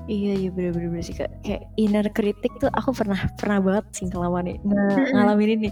Iya 0.05 0.37
iya 0.37 0.51
bener-bener 0.53 1.01
sih 1.01 1.17
kak. 1.17 1.33
Kayak 1.41 1.65
inner 1.81 2.05
kritik 2.13 2.53
tuh 2.61 2.69
aku 2.77 2.93
pernah 2.93 3.17
pernah 3.41 3.63
banget 3.63 3.87
sih 3.97 4.05
ngalamin 4.13 4.61
ng 4.61 5.17
ngalamin 5.17 5.51
ini. 5.57 5.71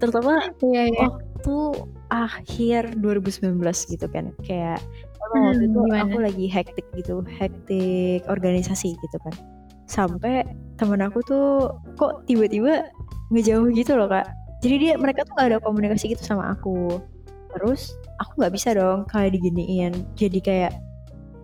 Terutama 0.00 0.40
iya, 0.64 0.88
iya. 0.88 1.04
waktu 1.04 1.56
akhir 2.08 2.96
2019 3.02 3.60
gitu 3.92 4.06
kan. 4.08 4.32
Kayak 4.40 4.80
emang 5.20 5.52
waktu 5.52 5.64
itu 5.68 5.80
gimana? 5.84 6.00
aku 6.08 6.16
lagi 6.22 6.46
hektik 6.48 6.86
gitu 6.96 7.20
hektik 7.28 8.24
organisasi 8.24 8.96
gitu 8.96 9.16
kan. 9.20 9.34
Sampai 9.84 10.48
temen 10.80 11.04
aku 11.04 11.20
tuh 11.28 11.68
kok 12.00 12.24
tiba-tiba 12.24 12.88
ngejauh 13.28 13.68
gitu 13.76 14.00
loh 14.00 14.08
kak 14.08 14.24
jadi 14.64 14.76
dia 14.80 14.92
mereka 14.96 15.28
tuh 15.28 15.36
gak 15.36 15.52
ada 15.52 15.60
komunikasi 15.60 16.16
gitu 16.16 16.24
sama 16.24 16.56
aku. 16.56 17.04
Terus 17.52 17.92
aku 18.16 18.40
nggak 18.40 18.54
bisa 18.56 18.72
dong 18.72 19.04
kayak 19.12 19.36
diginiin. 19.36 19.92
Jadi 20.16 20.40
kayak 20.40 20.72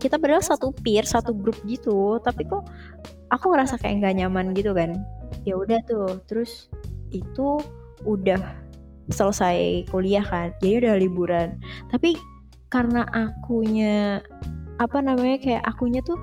kita 0.00 0.16
padahal 0.16 0.40
satu 0.40 0.72
peer 0.72 1.04
satu 1.04 1.36
grup 1.36 1.60
gitu. 1.68 2.16
Tapi 2.24 2.48
kok 2.48 2.64
aku 3.28 3.52
ngerasa 3.52 3.76
kayak 3.76 4.00
nggak 4.00 4.14
nyaman 4.24 4.56
gitu 4.56 4.72
kan. 4.72 4.96
Ya 5.44 5.60
udah 5.60 5.84
tuh. 5.84 6.24
Terus 6.24 6.72
itu 7.12 7.60
udah 8.08 8.40
selesai 9.12 9.84
kuliah 9.92 10.24
kan. 10.24 10.56
Jadi 10.64 10.88
udah 10.88 10.94
liburan. 10.96 11.60
Tapi 11.92 12.16
karena 12.72 13.04
akunya 13.12 14.24
apa 14.80 15.04
namanya 15.04 15.36
kayak 15.44 15.62
akunya 15.68 16.00
tuh 16.00 16.16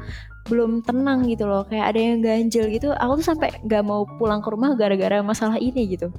belum 0.49 0.81
tenang 0.81 1.29
gitu 1.29 1.45
loh. 1.45 1.61
Kayak 1.69 1.93
ada 1.93 1.99
yang 2.01 2.25
ganjel 2.25 2.73
gitu. 2.73 2.89
Aku 2.97 3.21
tuh 3.21 3.37
sampai 3.37 3.53
nggak 3.69 3.85
mau 3.85 4.01
pulang 4.17 4.41
ke 4.41 4.49
rumah 4.49 4.73
gara-gara 4.73 5.21
masalah 5.21 5.61
ini 5.61 5.93
gitu 5.93 6.09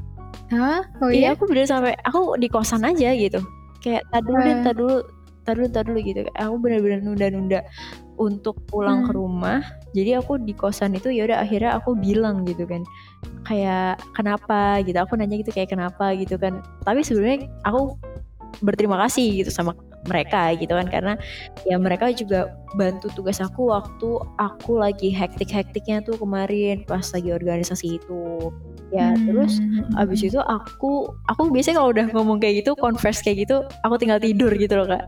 Hah? 0.48 0.80
Oh 1.04 1.12
iya 1.12 1.20
iya? 1.20 1.28
aku 1.36 1.44
bener 1.44 1.68
sampai 1.68 1.92
aku 2.04 2.36
di 2.40 2.48
kosan 2.48 2.84
aja 2.84 3.12
gitu 3.12 3.40
kayak 3.78 4.02
tadi 4.10 4.24
dulu 4.26 4.38
deh 4.40 4.54
Wah. 4.54 4.62
tadi 4.64 4.78
dulu 4.80 4.96
tadi 5.44 5.56
dulu 5.60 5.68
tadi 5.70 5.86
dulu 5.92 6.00
gitu 6.02 6.20
aku 6.34 6.54
bener-bener 6.60 7.00
nunda-nunda 7.04 7.60
untuk 8.18 8.58
pulang 8.66 9.06
ke 9.06 9.12
Hmm. 9.14 9.18
rumah 9.22 9.58
jadi 9.94 10.18
aku 10.18 10.42
di 10.42 10.52
kosan 10.52 10.96
itu 10.98 11.08
ya 11.08 11.24
udah 11.28 11.38
akhirnya 11.40 11.78
aku 11.78 11.94
bilang 11.94 12.42
gitu 12.44 12.66
kan 12.66 12.82
kayak 13.46 13.96
kenapa 14.12 14.82
gitu 14.82 14.98
aku 14.98 15.14
nanya 15.14 15.38
gitu 15.40 15.54
kayak 15.54 15.70
kenapa 15.70 16.12
gitu 16.18 16.34
kan 16.36 16.60
tapi 16.82 17.00
sebenarnya 17.06 17.46
aku 17.62 17.94
berterima 18.60 18.98
kasih 19.06 19.44
gitu 19.44 19.50
sama 19.54 19.72
mereka 20.08 20.56
gitu 20.56 20.72
kan. 20.72 20.88
karena 20.88 21.14
ya 21.62 21.76
mereka 21.76 22.08
juga 22.10 22.48
bantu 22.74 23.12
tugas 23.12 23.38
aku 23.38 23.68
waktu 23.68 24.08
aku 24.40 24.80
lagi 24.80 25.12
hektik-hektiknya 25.12 26.00
tuh 26.00 26.16
kemarin 26.16 26.82
pas 26.82 27.04
lagi 27.12 27.28
organisasi 27.28 28.00
itu. 28.00 28.50
Ya 28.88 29.12
terus 29.20 29.60
Hmm. 29.60 30.00
abis 30.00 30.24
itu 30.24 30.40
aku 30.40 31.12
aku 31.28 31.52
biasanya 31.52 31.76
kalau 31.78 31.92
udah 31.92 32.06
ngomong 32.10 32.40
kayak 32.40 32.64
gitu 32.64 32.72
confess 32.74 33.20
kayak 33.20 33.44
gitu 33.44 33.60
aku 33.84 34.00
tinggal 34.00 34.16
tidur 34.16 34.48
gitu 34.50 34.74
loh 34.74 34.88
kak. 34.88 35.04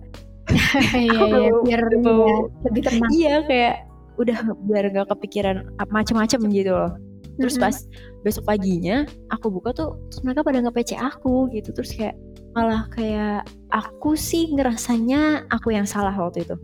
Iya 0.93 1.21
iya 1.25 1.51
biar 1.65 1.81
baru- 1.97 2.27
ya, 2.27 2.37
lebih 2.69 2.83
tenang. 2.85 3.11
Iya 3.11 3.35
kayak 3.49 3.75
udah 4.21 4.39
biar 4.69 4.85
gak 4.93 5.09
kepikiran 5.09 5.57
macem-macem 5.89 6.41
gitu 6.53 6.77
loh. 6.77 6.93
Terus 7.41 7.57
Mm-mm. 7.57 7.65
pas 7.65 7.77
besok 8.21 8.45
paginya 8.45 9.09
aku 9.33 9.49
buka 9.49 9.73
tuh 9.73 9.97
terus 10.13 10.21
mereka 10.21 10.45
pada 10.45 10.61
nge 10.61 10.73
PC 10.75 10.91
aku 10.95 11.49
gitu. 11.51 11.73
Terus 11.73 11.97
kayak 11.97 12.17
malah 12.55 12.91
kayak 12.91 13.47
aku 13.71 14.19
sih 14.19 14.51
ngerasanya 14.51 15.47
aku 15.51 15.75
yang 15.75 15.87
salah 15.87 16.15
waktu 16.15 16.43
itu. 16.43 16.57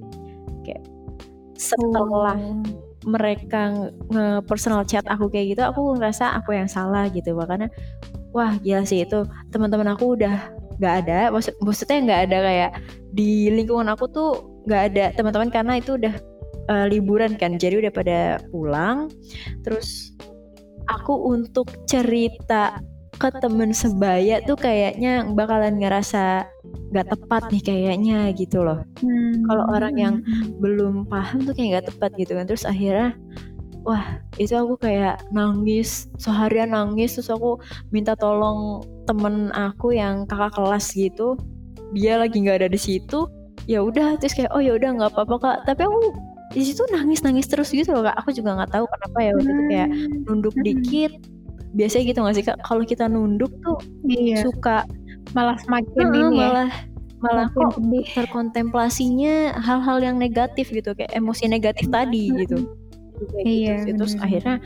Kayak 0.67 0.83
setelah 1.57 2.37
Oh. 2.37 2.63
mereka 3.07 3.71
nge 4.11 4.43
personal 4.51 4.83
chat 4.83 5.07
aku 5.07 5.31
kayak 5.31 5.55
gitu 5.55 5.63
aku 5.63 5.95
ngerasa 5.95 6.35
aku 6.43 6.59
yang 6.59 6.67
salah 6.67 7.07
gitu. 7.11 7.33
Makanya 7.39 7.71
wah 8.35 8.59
gila 8.61 8.83
sih 8.83 9.07
itu. 9.07 9.23
Teman-teman 9.55 9.95
aku 9.95 10.19
udah 10.19 10.51
nggak 10.77 10.95
ada 11.07 11.33
maksud 11.33 11.57
maksudnya 11.65 11.99
nggak 12.05 12.21
ada 12.29 12.39
kayak 12.45 12.71
di 13.17 13.49
lingkungan 13.49 13.89
aku 13.89 14.05
tuh 14.13 14.31
nggak 14.69 14.83
ada 14.93 15.05
teman-teman 15.17 15.49
karena 15.49 15.81
itu 15.81 15.97
udah 15.97 16.15
eh, 16.67 16.87
liburan 16.91 17.39
kan. 17.39 17.57
Jadi 17.57 17.87
udah 17.87 17.93
pada 17.95 18.19
pulang. 18.51 19.07
Terus 19.63 20.13
aku 20.91 21.15
untuk 21.31 21.71
cerita 21.87 22.83
ke 23.17 23.29
temen 23.41 23.73
sebaya 23.73 24.45
tuh 24.45 24.55
kayaknya 24.55 25.25
bakalan 25.33 25.81
ngerasa 25.81 26.45
nggak 26.93 27.07
tepat 27.11 27.43
nih 27.51 27.63
kayaknya 27.63 28.19
gitu 28.33 28.63
loh. 28.63 28.85
Hmm. 29.01 29.43
kalau 29.45 29.65
orang 29.73 29.95
yang- 29.97 30.21
belum 30.59 31.09
paham 31.09 31.43
tuh 31.43 31.53
kayak 31.53 31.69
nggak 31.73 31.87
tepat 31.93 32.11
gitu 32.15 32.33
kan. 32.37 32.45
Terus 32.45 32.65
akhirnya 32.65 33.17
wah 33.83 34.05
itu 34.37 34.53
aku 34.53 34.75
kayak 34.77 35.23
nangis 35.31 36.11
seharian 36.19 36.75
nangis 36.75 37.15
terus 37.15 37.31
aku 37.31 37.59
minta 37.91 38.15
tolong 38.15 38.83
temen 39.07 39.49
aku 39.51 39.95
yang 39.95 40.27
kakak 40.27 40.55
kelas 40.55 40.93
gitu. 40.93 41.35
Dia 41.95 42.19
lagi 42.19 42.43
nggak 42.43 42.67
ada 42.67 42.69
di 42.69 42.79
situ 42.79 43.27
ya 43.67 43.83
udah 43.83 44.15
terus 44.19 44.35
kayak 44.35 44.55
oh 44.55 44.63
ya 44.63 44.75
udah 44.75 44.91
nggak 44.95 45.11
apa-apa 45.15 45.37
kak. 45.39 45.59
Tapi 45.67 45.81
aku 45.87 45.99
di 46.55 46.63
situ 46.63 46.83
nangis 46.95 47.21
nangis 47.27 47.47
terus 47.51 47.71
gitu 47.71 47.91
loh 47.91 48.07
kak. 48.07 48.19
Aku 48.23 48.31
juga 48.31 48.55
nggak 48.55 48.71
tahu 48.75 48.85
kenapa 48.87 49.19
ya 49.23 49.31
waktu 49.35 49.51
itu 49.51 49.63
kayak 49.71 49.89
nunduk 50.27 50.55
Hmm. 50.55 50.65
dikit 50.67 51.13
biasanya 51.75 52.05
gitu 52.13 52.19
nggak 52.23 52.37
sih 52.37 52.45
kak? 52.47 52.59
Kalau 52.63 52.83
kita 52.87 53.11
nunduk 53.11 53.51
tuh 53.65 53.79
iya. 54.07 54.45
suka 54.45 54.87
malah 55.35 55.59
semakin 55.59 56.07
Heeh, 56.13 56.21
ini 56.23 56.37
ya. 56.39 56.49
malah 56.49 56.71
malah 57.17 57.49
semakin 57.51 57.57
kok 57.57 57.73
sedih. 57.81 58.07
terkontemplasinya 58.13 59.35
hal-hal 59.59 59.99
yang 60.05 60.17
negatif 60.21 60.69
gitu 60.71 60.93
kayak 60.93 61.11
emosi 61.17 61.49
negatif 61.49 61.89
tadi 61.89 62.31
gitu. 62.45 62.69
Kayak 63.33 63.47
Iya, 63.49 63.75
gitu 63.89 63.97
terus 64.05 64.15
akhirnya 64.21 64.57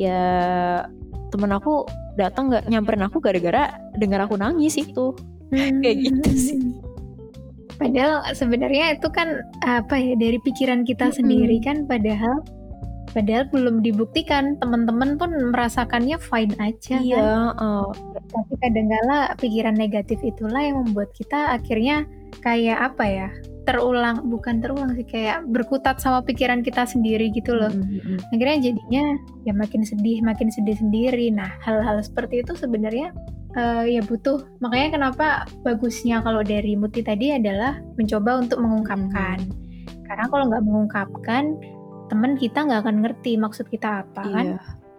ya 0.00 0.20
temen 1.28 1.52
aku 1.52 1.84
datang 2.16 2.48
nggak 2.48 2.64
nyamperin 2.72 3.04
aku 3.04 3.20
gara-gara 3.20 3.76
dengar 4.00 4.24
aku 4.24 4.40
nangis 4.40 4.80
itu. 4.80 5.12
Kayak 5.84 5.96
gitu 6.08 6.30
sih. 6.34 6.60
Padahal 7.78 8.26
sebenarnya 8.34 8.98
itu 8.98 9.06
kan 9.14 9.46
apa 9.62 9.94
ya 9.94 10.18
dari 10.18 10.42
pikiran 10.42 10.82
kita 10.82 11.14
sendiri 11.14 11.62
kan 11.62 11.86
padahal 11.86 12.42
padahal 13.12 13.44
belum 13.50 13.80
dibuktikan 13.80 14.60
teman-teman 14.60 15.16
pun 15.16 15.30
merasakannya 15.52 16.16
fine 16.20 16.54
aja 16.60 16.98
kan. 16.98 17.04
iya 17.04 17.30
eh, 17.56 17.88
Tapi 18.28 18.54
kadangkala 18.60 19.18
pikiran 19.40 19.76
negatif 19.76 20.18
itulah 20.20 20.60
yang 20.60 20.84
membuat 20.84 21.10
kita 21.16 21.56
akhirnya 21.56 22.04
kayak 22.44 22.92
apa 22.92 23.04
ya? 23.06 23.28
terulang 23.68 24.24
bukan 24.32 24.64
terulang 24.64 24.96
sih 24.96 25.04
kayak 25.04 25.44
berkutat 25.52 26.00
sama 26.00 26.24
pikiran 26.24 26.64
kita 26.64 26.88
sendiri 26.88 27.28
gitu 27.36 27.52
loh. 27.52 27.68
mm, 27.68 27.84
mm, 27.84 28.00
mm. 28.16 28.18
akhirnya 28.32 28.72
jadinya 28.72 29.04
ya 29.44 29.52
makin 29.52 29.84
sedih 29.84 30.24
makin 30.24 30.48
sedih 30.48 30.72
sendiri 30.80 31.28
nah 31.28 31.52
hal-hal 31.60 32.00
seperti 32.00 32.40
itu 32.40 32.56
sebenarnya 32.56 33.12
eh, 33.60 33.84
ya 33.92 34.00
butuh 34.08 34.40
makanya 34.64 34.96
kenapa 34.96 35.44
bagusnya 35.68 36.24
kalau 36.24 36.40
dari 36.40 36.80
Muti 36.80 37.04
tadi 37.04 37.36
adalah 37.36 37.76
mencoba 38.00 38.40
untuk 38.40 38.56
mengungkapkan 38.64 39.36
karena 40.08 40.24
kalau 40.32 40.44
nggak 40.48 40.64
mengungkapkan 40.64 41.44
teman 42.08 42.34
kita 42.34 42.64
nggak 42.64 42.80
akan 42.84 42.96
ngerti 43.04 43.32
maksud 43.36 43.68
kita 43.68 44.04
apa 44.04 44.22
kan? 44.24 44.46
Iya. 44.46 44.58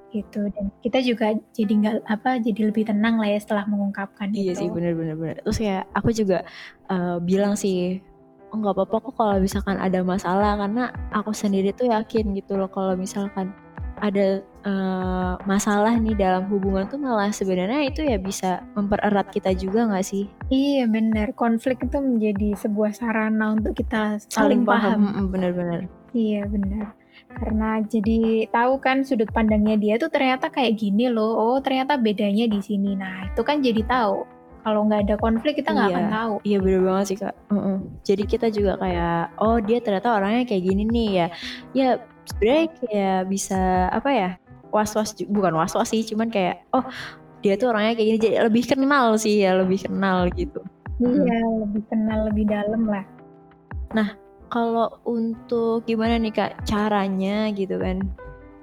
Gitu. 0.09 0.41
Dan 0.49 0.73
kita 0.81 0.99
juga 1.05 1.37
jadi 1.53 1.73
nggak 1.73 1.95
apa 2.09 2.41
jadi 2.41 2.61
lebih 2.73 2.89
tenang 2.89 3.21
lah 3.21 3.29
ya 3.29 3.37
setelah 3.37 3.69
mengungkapkan 3.69 4.33
iya 4.33 4.57
itu. 4.57 4.65
sih 4.65 4.67
bener-bener 4.73 5.13
bener 5.13 5.37
terus 5.45 5.61
kayak 5.61 5.85
aku 5.93 6.09
juga 6.09 6.41
eh, 6.89 7.17
bilang 7.21 7.53
sih 7.53 8.01
oh 8.49 8.57
nggak 8.57 8.73
apa-apa 8.73 8.97
kok 9.05 9.13
kalau 9.17 9.37
misalkan 9.37 9.77
ada 9.77 9.99
masalah. 10.01 10.57
Karena 10.57 10.89
aku 11.13 11.31
sendiri 11.33 11.73
tuh 11.73 11.93
yakin 11.93 12.33
gitu 12.33 12.57
loh 12.57 12.69
kalau 12.69 12.97
misalkan 12.97 13.53
ada 13.99 14.41
eh, 14.41 15.33
masalah 15.43 15.93
nih 15.99 16.15
dalam 16.15 16.47
hubungan 16.47 16.87
tuh 16.87 16.99
malah 16.99 17.29
sebenarnya 17.29 17.85
itu 17.85 18.01
ya 18.01 18.17
bisa 18.17 18.63
mempererat 18.73 19.29
kita 19.29 19.53
juga 19.53 19.85
nggak 19.87 20.05
sih? 20.07 20.25
Iya 20.49 20.87
benar 20.89 21.35
konflik 21.35 21.83
itu 21.83 21.99
menjadi 21.99 22.55
sebuah 22.57 22.91
sarana 22.95 23.53
untuk 23.53 23.75
kita 23.75 24.17
saling, 24.31 24.63
paham. 24.63 25.13
Mm, 25.13 25.25
bener-bener 25.29 25.81
Iya 26.09 26.49
benar. 26.49 26.97
Karena 27.29 27.79
jadi 27.85 28.49
tahu 28.49 28.81
kan 28.81 29.05
sudut 29.05 29.29
pandangnya 29.29 29.77
dia 29.77 29.95
tuh 30.01 30.09
ternyata 30.09 30.49
kayak 30.49 30.81
gini 30.81 31.07
loh 31.13 31.37
oh 31.37 31.57
ternyata 31.61 31.95
bedanya 31.95 32.49
di 32.49 32.57
sini 32.59 32.97
nah 32.97 33.29
itu 33.29 33.41
kan 33.45 33.61
jadi 33.61 33.85
tahu 33.85 34.25
kalau 34.59 34.85
nggak 34.89 35.07
ada 35.07 35.15
konflik 35.21 35.61
kita 35.61 35.71
nggak 35.71 35.87
Iya. 35.87 35.95
akan 35.95 36.07
tahu 36.11 36.33
Iya 36.43 36.57
bener 36.59 36.81
banget 36.83 37.05
sih 37.07 37.17
kak. 37.17 37.35
Heeh. 37.47 37.77
Jadi 38.03 38.23
kita 38.27 38.47
juga 38.51 38.73
kayak 38.75 39.39
oh 39.39 39.57
dia 39.63 39.79
ternyata 39.79 40.19
orangnya 40.19 40.43
kayak 40.43 40.63
gini 40.67 40.83
nih 40.83 41.09
ya. 41.15 41.27
Ya 41.71 41.89
sebenarnya 42.27 42.67
kayak 42.75 43.19
bisa 43.31 43.61
apa 43.87 44.09
ya 44.11 44.29
was 44.75 44.91
was 44.93 45.15
bukan 45.31 45.55
was 45.55 45.73
was 45.73 45.87
sih 45.89 46.03
cuman 46.03 46.27
kayak 46.27 46.61
oh 46.75 46.83
dia 47.39 47.55
tuh 47.55 47.71
orangnya 47.71 47.95
kayak 47.95 48.07
gini 48.13 48.19
jadi 48.19 48.35
lebih 48.51 48.63
kenal 48.67 49.15
sih 49.15 49.41
ya 49.41 49.55
lebih 49.55 49.79
kenal 49.87 50.27
gitu. 50.35 50.59
iya 50.99 51.39
lebih 51.63 51.83
kenal 51.87 52.19
lebih 52.27 52.45
dalam 52.45 52.83
lah 52.83 53.05
Kalau 54.49 54.97
untuk 55.05 55.85
gimana 55.85 56.17
nih 56.17 56.33
kak 56.33 56.65
caranya 56.65 57.53
gitu 57.53 57.77
kan? 57.77 58.01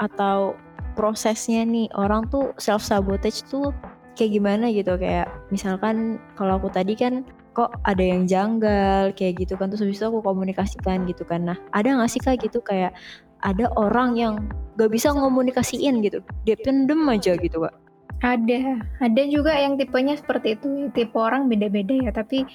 Atau 0.02 0.58
prosesnya 0.98 1.62
nih 1.62 1.86
orang 1.94 2.26
tuh 2.26 2.50
self 2.58 2.82
sabotage 2.82 3.46
tuh 3.46 3.70
kayak 4.18 4.34
gimana 4.34 4.68
gitu? 4.74 4.98
Kayak 4.98 5.30
misalkan 5.54 6.18
kalau 6.34 6.58
aku 6.58 6.68
tadi 6.74 6.98
kan 6.98 7.22
kok 7.54 7.72
ada 7.88 8.02
yang 8.02 8.26
janggal 8.26 9.14
kayak 9.14 9.46
gitu 9.46 9.54
kan? 9.54 9.70
Terus 9.70 9.86
habis 9.86 9.98
itu 10.02 10.06
aku 10.10 10.20
komunikasikan 10.26 11.06
gitu 11.06 11.22
kan. 11.22 11.46
Nah 11.46 11.58
ada 11.70 11.86
nggak 11.86 12.10
sih 12.10 12.20
kak 12.20 12.42
gitu? 12.42 12.58
Kayak 12.60 12.92
ada 13.44 13.70
orang 13.76 14.18
yang 14.18 14.34
gak 14.80 14.90
bisa 14.90 15.12
ngomunikasiin 15.12 16.02
gitu. 16.02 16.18
Dia 16.48 16.56
pendem 16.58 16.98
aja 17.06 17.38
gitu 17.38 17.62
kak. 17.62 17.74
Ada. 18.24 18.80
Ada 19.04 19.22
juga 19.28 19.52
yang 19.52 19.76
tipenya 19.76 20.16
seperti 20.16 20.56
itu. 20.56 20.88
Tipe 20.96 21.14
orang 21.14 21.52
beda-beda 21.52 21.94
ya. 22.08 22.10
Tapi 22.10 22.48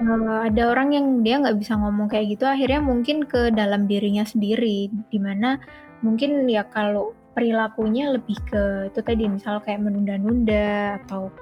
eh, 0.00 0.38
ada 0.50 0.62
orang 0.70 0.88
yang 0.94 1.06
dia 1.22 1.40
nggak 1.40 1.58
bisa 1.58 1.78
ngomong 1.78 2.10
kayak 2.10 2.38
gitu 2.38 2.44
akhirnya 2.44 2.80
mungkin 2.82 3.24
ke 3.24 3.54
dalam 3.54 3.86
dirinya 3.86 4.26
sendiri 4.26 4.90
di 4.90 5.18
mana 5.18 5.60
mungkin 6.04 6.44
ya 6.50 6.66
kalau 6.68 7.16
perilakunya 7.34 8.14
lebih 8.14 8.38
ke 8.46 8.92
itu 8.94 9.00
tadi 9.02 9.26
misal 9.26 9.58
kayak 9.58 9.82
menunda-nunda 9.82 11.02
atau 11.02 11.34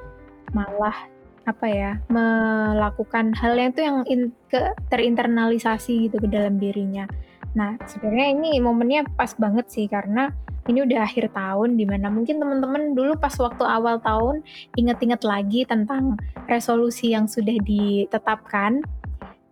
malah 0.56 1.12
apa 1.42 1.66
ya 1.66 1.98
melakukan 2.06 3.34
hal 3.34 3.58
yang 3.58 3.70
itu 3.74 3.82
yang 3.82 3.98
in- 4.06 4.34
ke 4.46 4.72
terinternalisasi 4.88 6.08
gitu 6.08 6.16
ke 6.22 6.28
dalam 6.30 6.56
dirinya. 6.62 7.04
Nah 7.52 7.76
sebenarnya 7.84 8.32
ini 8.32 8.50
momennya 8.60 9.08
pas 9.12 9.32
banget 9.36 9.68
sih 9.68 9.86
karena 9.88 10.32
ini 10.70 10.86
udah 10.86 11.02
akhir 11.02 11.34
tahun 11.34 11.74
di 11.74 11.82
mana 11.82 12.06
mungkin 12.06 12.38
teman-teman 12.38 12.94
dulu 12.94 13.18
pas 13.18 13.34
waktu 13.34 13.66
awal 13.66 13.98
tahun 13.98 14.46
inget-inget 14.78 15.26
lagi 15.26 15.66
tentang 15.66 16.16
resolusi 16.46 17.12
yang 17.12 17.26
sudah 17.26 17.58
ditetapkan. 17.60 18.82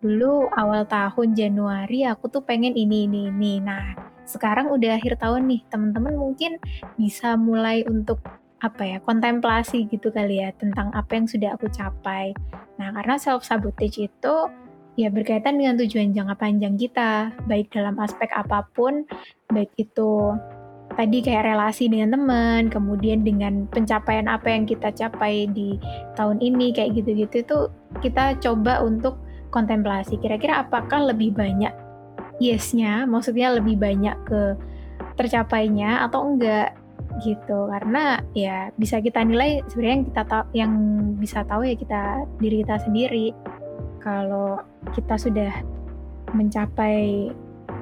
Dulu 0.00 0.49
awal 0.57 0.88
tahun 0.88 1.37
Januari 1.37 2.09
aku 2.09 2.30
tuh 2.30 2.40
pengen 2.47 2.73
ini 2.73 3.04
ini 3.04 3.28
ini. 3.28 3.61
Nah 3.61 3.99
sekarang 4.25 4.71
udah 4.71 4.97
akhir 4.97 5.19
tahun 5.19 5.50
nih 5.50 5.61
teman-teman 5.69 6.14
mungkin 6.14 6.57
bisa 6.95 7.35
mulai 7.35 7.83
untuk 7.85 8.23
apa 8.61 8.85
ya 8.85 8.99
kontemplasi 9.00 9.88
gitu 9.88 10.12
kali 10.12 10.45
ya 10.45 10.52
tentang 10.54 10.92
apa 10.92 11.16
yang 11.19 11.26
sudah 11.26 11.59
aku 11.59 11.66
capai. 11.69 12.33
Nah 12.78 12.95
karena 12.95 13.19
self 13.19 13.42
sabotage 13.42 14.09
itu 14.09 14.35
ya 15.00 15.09
berkaitan 15.09 15.57
dengan 15.57 15.80
tujuan 15.80 16.12
jangka 16.12 16.37
panjang 16.37 16.76
kita 16.76 17.33
baik 17.49 17.73
dalam 17.73 17.97
aspek 17.97 18.28
apa 18.37 18.69
pun 18.76 19.09
baik 19.49 19.73
itu 19.80 20.37
tadi 20.95 21.23
kayak 21.23 21.47
relasi 21.54 21.87
dengan 21.87 22.19
teman, 22.19 22.69
kemudian 22.69 23.23
dengan 23.23 23.64
pencapaian 23.71 24.26
apa 24.26 24.50
yang 24.50 24.66
kita 24.66 24.90
capai 24.90 25.47
di 25.49 25.78
tahun 26.19 26.42
ini 26.42 26.75
kayak 26.75 26.99
gitu-gitu 26.99 27.47
itu 27.47 27.59
kita 28.02 28.37
coba 28.42 28.83
untuk 28.83 29.16
kontemplasi. 29.54 30.19
Kira-kira 30.19 30.66
apakah 30.66 31.14
lebih 31.14 31.35
banyak 31.35 31.73
yes-nya, 32.42 33.07
maksudnya 33.07 33.54
lebih 33.54 33.78
banyak 33.78 34.16
ke 34.26 34.59
tercapainya 35.14 36.04
atau 36.04 36.26
enggak 36.26 36.75
gitu. 37.23 37.71
Karena 37.71 38.19
ya 38.35 38.75
bisa 38.75 38.99
kita 38.99 39.23
nilai 39.23 39.62
sebenarnya 39.71 39.95
yang 39.95 40.07
kita 40.11 40.23
tahu 40.26 40.45
yang 40.54 40.73
bisa 41.19 41.38
tahu 41.47 41.62
ya 41.66 41.75
kita 41.78 42.02
diri 42.42 42.66
kita 42.66 42.76
sendiri. 42.83 43.26
Kalau 44.00 44.61
kita 44.97 45.21
sudah 45.21 45.52
mencapai 46.33 47.31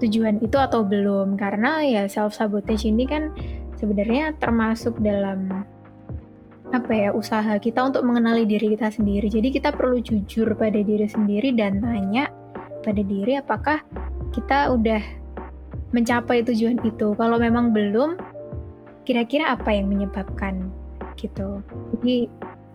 tujuan 0.03 0.42
itu 0.42 0.59
atau 0.59 0.83
belum? 0.83 1.38
Karena 1.38 1.83
ya 1.83 2.07
self 2.11 2.35
sabotage 2.35 2.90
ini 2.90 3.07
kan 3.07 3.31
sebenarnya 3.79 4.35
termasuk 4.38 4.99
dalam 4.99 5.64
apa 6.69 6.92
ya 6.92 7.16
usaha 7.16 7.57
kita 7.57 7.81
untuk 7.81 8.05
mengenali 8.05 8.45
diri 8.45 8.77
kita 8.77 8.92
sendiri. 8.92 9.33
Jadi 9.33 9.49
kita 9.49 9.73
perlu 9.73 10.03
jujur 10.05 10.53
pada 10.53 10.77
diri 10.77 11.09
sendiri 11.09 11.57
dan 11.57 11.81
tanya 11.81 12.29
pada 12.85 13.01
diri 13.01 13.40
apakah 13.40 13.81
kita 14.35 14.69
udah 14.77 15.01
mencapai 15.97 16.45
tujuan 16.45 16.77
itu. 16.85 17.16
Kalau 17.16 17.40
memang 17.40 17.73
belum 17.73 18.21
kira-kira 19.09 19.57
apa 19.57 19.73
yang 19.73 19.88
menyebabkan 19.88 20.69
gitu? 21.16 21.64
Jadi 21.97 22.29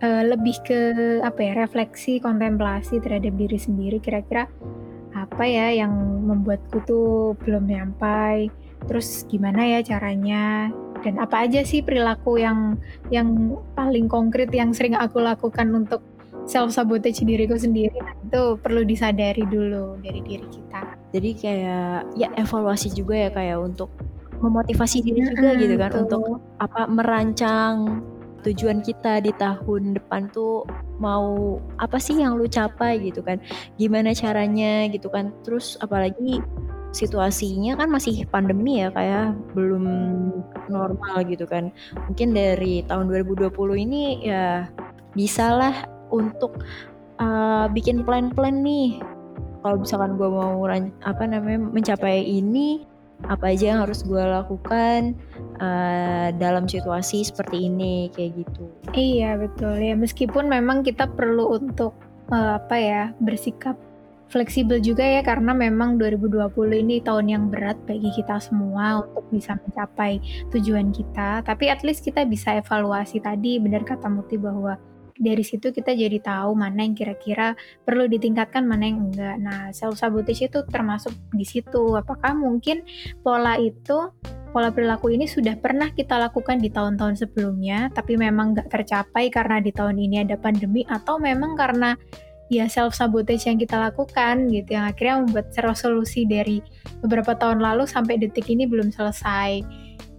eh, 0.04 0.22
lebih 0.28 0.56
ke 0.60 0.80
apa 1.24 1.40
ya 1.40 1.52
refleksi 1.64 2.20
kontemplasi 2.20 3.00
terhadap 3.00 3.32
diri 3.40 3.56
sendiri. 3.56 3.96
Kira-kira 4.04 4.44
apa 5.16 5.44
ya 5.48 5.72
yang 5.72 5.92
membuatku 6.28 6.84
tuh 6.84 7.32
belum 7.40 7.64
nyampai? 7.64 8.52
Terus 8.84 9.24
gimana 9.24 9.64
ya 9.64 9.80
caranya? 9.80 10.68
Dan 11.00 11.20
apa 11.20 11.48
aja 11.48 11.64
sih 11.64 11.80
perilaku 11.80 12.36
yang 12.40 12.76
yang 13.08 13.56
paling 13.72 14.08
konkret 14.08 14.52
yang 14.52 14.76
sering 14.76 14.96
aku 14.96 15.20
lakukan 15.20 15.72
untuk 15.72 16.04
self 16.44 16.72
sabotage 16.76 17.24
diriku 17.24 17.56
sendiri? 17.56 17.96
Nah, 17.96 18.12
itu 18.20 18.42
perlu 18.60 18.84
disadari 18.84 19.44
dulu 19.48 19.96
dari 20.04 20.20
diri 20.20 20.46
kita. 20.48 20.96
Jadi 21.16 21.30
kayak 21.36 22.16
ya 22.20 22.28
evaluasi 22.36 22.92
juga 22.92 23.16
ya 23.16 23.30
kayak 23.32 23.58
untuk 23.60 23.88
memotivasi 24.44 25.00
diri 25.00 25.20
juga 25.24 25.54
Mm-mm, 25.54 25.62
gitu 25.62 25.74
kan 25.80 25.90
betul. 25.90 26.02
untuk 26.04 26.24
apa 26.60 26.82
merancang 26.90 27.74
tujuan 28.44 28.84
kita 28.84 29.24
di 29.24 29.32
tahun 29.40 29.96
depan 29.96 30.28
tuh 30.30 30.68
mau 31.00 31.58
apa 31.80 31.96
sih 31.98 32.20
yang 32.20 32.36
lu 32.36 32.44
capai 32.46 33.00
gitu 33.00 33.24
kan? 33.24 33.40
Gimana 33.80 34.12
caranya 34.12 34.86
gitu 34.92 35.08
kan? 35.08 35.32
Terus 35.42 35.80
apalagi 35.80 36.44
situasinya 36.94 37.74
kan 37.74 37.90
masih 37.90 38.22
pandemi 38.30 38.78
ya 38.78 38.88
kayak 38.94 39.34
belum 39.58 39.84
normal 40.70 41.26
gitu 41.26 41.44
kan. 41.44 41.74
Mungkin 42.06 42.36
dari 42.36 42.86
tahun 42.86 43.10
2020 43.10 43.50
ini 43.82 44.02
ya 44.22 44.70
bisalah 45.18 45.90
untuk 46.14 46.62
uh, 47.18 47.66
bikin 47.74 48.06
plan-plan 48.06 48.62
nih. 48.62 49.02
Kalau 49.64 49.80
misalkan 49.80 50.20
gue 50.20 50.28
mau 50.28 50.60
apa 51.02 51.24
namanya 51.24 51.58
mencapai 51.72 52.20
ini 52.20 52.84
apa 53.26 53.52
aja 53.52 53.74
yang 53.74 53.80
harus 53.84 54.04
gue 54.04 54.20
lakukan 54.20 55.16
uh, 55.60 56.28
dalam 56.36 56.68
situasi 56.68 57.24
seperti 57.24 57.68
ini 57.68 58.08
kayak 58.12 58.44
gitu. 58.44 58.64
Iya 58.92 59.40
betul. 59.40 59.80
Ya 59.80 59.94
meskipun 59.96 60.48
memang 60.48 60.84
kita 60.84 61.10
perlu 61.10 61.56
untuk 61.56 61.96
eh, 62.30 62.52
apa 62.56 62.76
ya 62.76 63.02
bersikap 63.20 63.76
fleksibel 64.32 64.82
juga 64.82 65.04
ya 65.04 65.22
karena 65.22 65.54
memang 65.54 65.94
2020 66.00 66.50
ini 66.82 66.98
tahun 67.04 67.26
yang 67.30 67.44
berat 67.52 67.78
bagi 67.86 68.10
kita 68.18 68.40
semua 68.42 69.04
untuk 69.06 69.24
bisa 69.30 69.54
mencapai 69.54 70.18
tujuan 70.50 70.90
kita. 70.90 71.44
Tapi 71.46 71.70
at 71.70 71.86
least 71.86 72.02
kita 72.02 72.26
bisa 72.26 72.56
evaluasi 72.58 73.22
tadi 73.22 73.62
benar 73.62 73.86
kata 73.86 74.10
Muti 74.10 74.34
bahwa 74.34 74.74
dari 75.14 75.46
situ 75.46 75.70
kita 75.70 75.94
jadi 75.94 76.18
tahu 76.18 76.58
mana 76.58 76.82
yang 76.82 76.98
kira-kira 76.98 77.54
perlu 77.86 78.10
ditingkatkan 78.10 78.66
mana 78.66 78.90
yang 78.90 78.98
enggak 79.10 79.36
nah 79.38 79.70
self 79.70 79.94
sabotage 79.94 80.50
itu 80.50 80.66
termasuk 80.66 81.14
di 81.30 81.46
situ 81.46 81.94
apakah 81.94 82.34
mungkin 82.34 82.82
pola 83.22 83.54
itu 83.54 84.10
pola 84.54 84.70
perilaku 84.70 85.10
ini 85.10 85.26
sudah 85.26 85.58
pernah 85.58 85.90
kita 85.90 86.14
lakukan 86.14 86.62
di 86.62 86.70
tahun-tahun 86.70 87.26
sebelumnya, 87.26 87.90
tapi 87.90 88.14
memang 88.14 88.54
nggak 88.54 88.70
tercapai 88.70 89.26
karena 89.26 89.58
di 89.58 89.74
tahun 89.74 89.98
ini 89.98 90.22
ada 90.22 90.38
pandemi, 90.38 90.86
atau 90.86 91.18
memang 91.18 91.58
karena 91.58 91.98
ya 92.46 92.70
self 92.70 92.94
sabotage 92.94 93.50
yang 93.50 93.58
kita 93.58 93.74
lakukan 93.74 94.46
gitu, 94.54 94.78
yang 94.78 94.86
akhirnya 94.86 95.26
membuat 95.26 95.50
resolusi 95.58 96.22
dari 96.22 96.62
beberapa 97.02 97.34
tahun 97.34 97.58
lalu 97.58 97.90
sampai 97.90 98.14
detik 98.22 98.46
ini 98.46 98.70
belum 98.70 98.94
selesai 98.94 99.58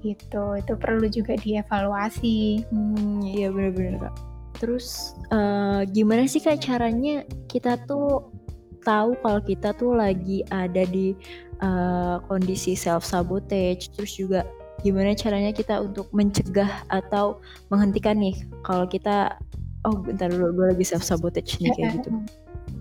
gitu. 0.04 0.60
Itu 0.60 0.76
perlu 0.76 1.08
juga 1.08 1.40
dievaluasi. 1.40 2.68
Hmm, 2.68 3.24
iya 3.24 3.48
bener-bener 3.48 4.04
kak. 4.04 4.35
Terus 4.66 5.14
eh, 5.30 5.86
gimana 5.94 6.26
sih 6.26 6.42
kak 6.42 6.58
caranya 6.58 7.22
kita 7.46 7.78
tuh 7.86 8.34
tahu 8.82 9.14
kalau 9.22 9.42
kita 9.46 9.78
tuh 9.78 9.94
lagi 9.94 10.42
ada 10.50 10.90
di 10.90 11.14
eh, 11.62 12.16
kondisi 12.26 12.74
self 12.74 13.06
sabotage. 13.06 13.94
Terus 13.94 14.18
juga 14.18 14.42
gimana 14.82 15.14
caranya 15.14 15.54
kita 15.54 15.86
untuk 15.86 16.10
mencegah 16.18 16.82
atau 16.90 17.38
menghentikan 17.70 18.18
nih 18.18 18.34
kalau 18.66 18.90
kita 18.90 19.38
oh 19.86 20.02
bentar 20.02 20.34
dulu 20.34 20.50
gue 20.58 20.66
lagi 20.74 20.86
self 20.86 21.06
sabotage 21.06 21.62
nih 21.62 21.70
kayak 21.78 22.02
gitu. 22.02 22.10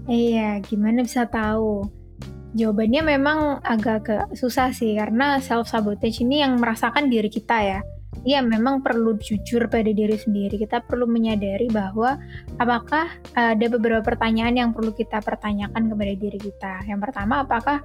Iya, 0.05 0.61
gimana 0.61 1.01
bisa 1.01 1.25
tahu? 1.25 1.89
Jawabannya 2.53 3.17
memang 3.17 3.65
agak-agak 3.65 4.37
susah 4.37 4.69
sih 4.69 5.01
karena 5.01 5.41
self 5.41 5.65
sabotage 5.65 6.21
ini 6.21 6.45
yang 6.45 6.61
merasakan 6.61 7.09
diri 7.09 7.33
kita 7.33 7.57
ya. 7.57 7.81
Iya, 8.25 8.41
memang 8.41 8.81
perlu 8.81 9.21
jujur 9.21 9.69
pada 9.69 9.93
diri 9.93 10.17
sendiri. 10.17 10.57
Kita 10.57 10.81
perlu 10.81 11.05
menyadari 11.05 11.69
bahwa 11.69 12.17
apakah 12.57 13.13
ada 13.37 13.67
beberapa 13.69 14.01
pertanyaan 14.01 14.57
yang 14.57 14.71
perlu 14.73 14.97
kita 14.97 15.21
pertanyakan 15.21 15.93
kepada 15.93 16.13
diri 16.17 16.39
kita. 16.41 16.89
Yang 16.89 17.01
pertama, 17.05 17.45
apakah 17.45 17.85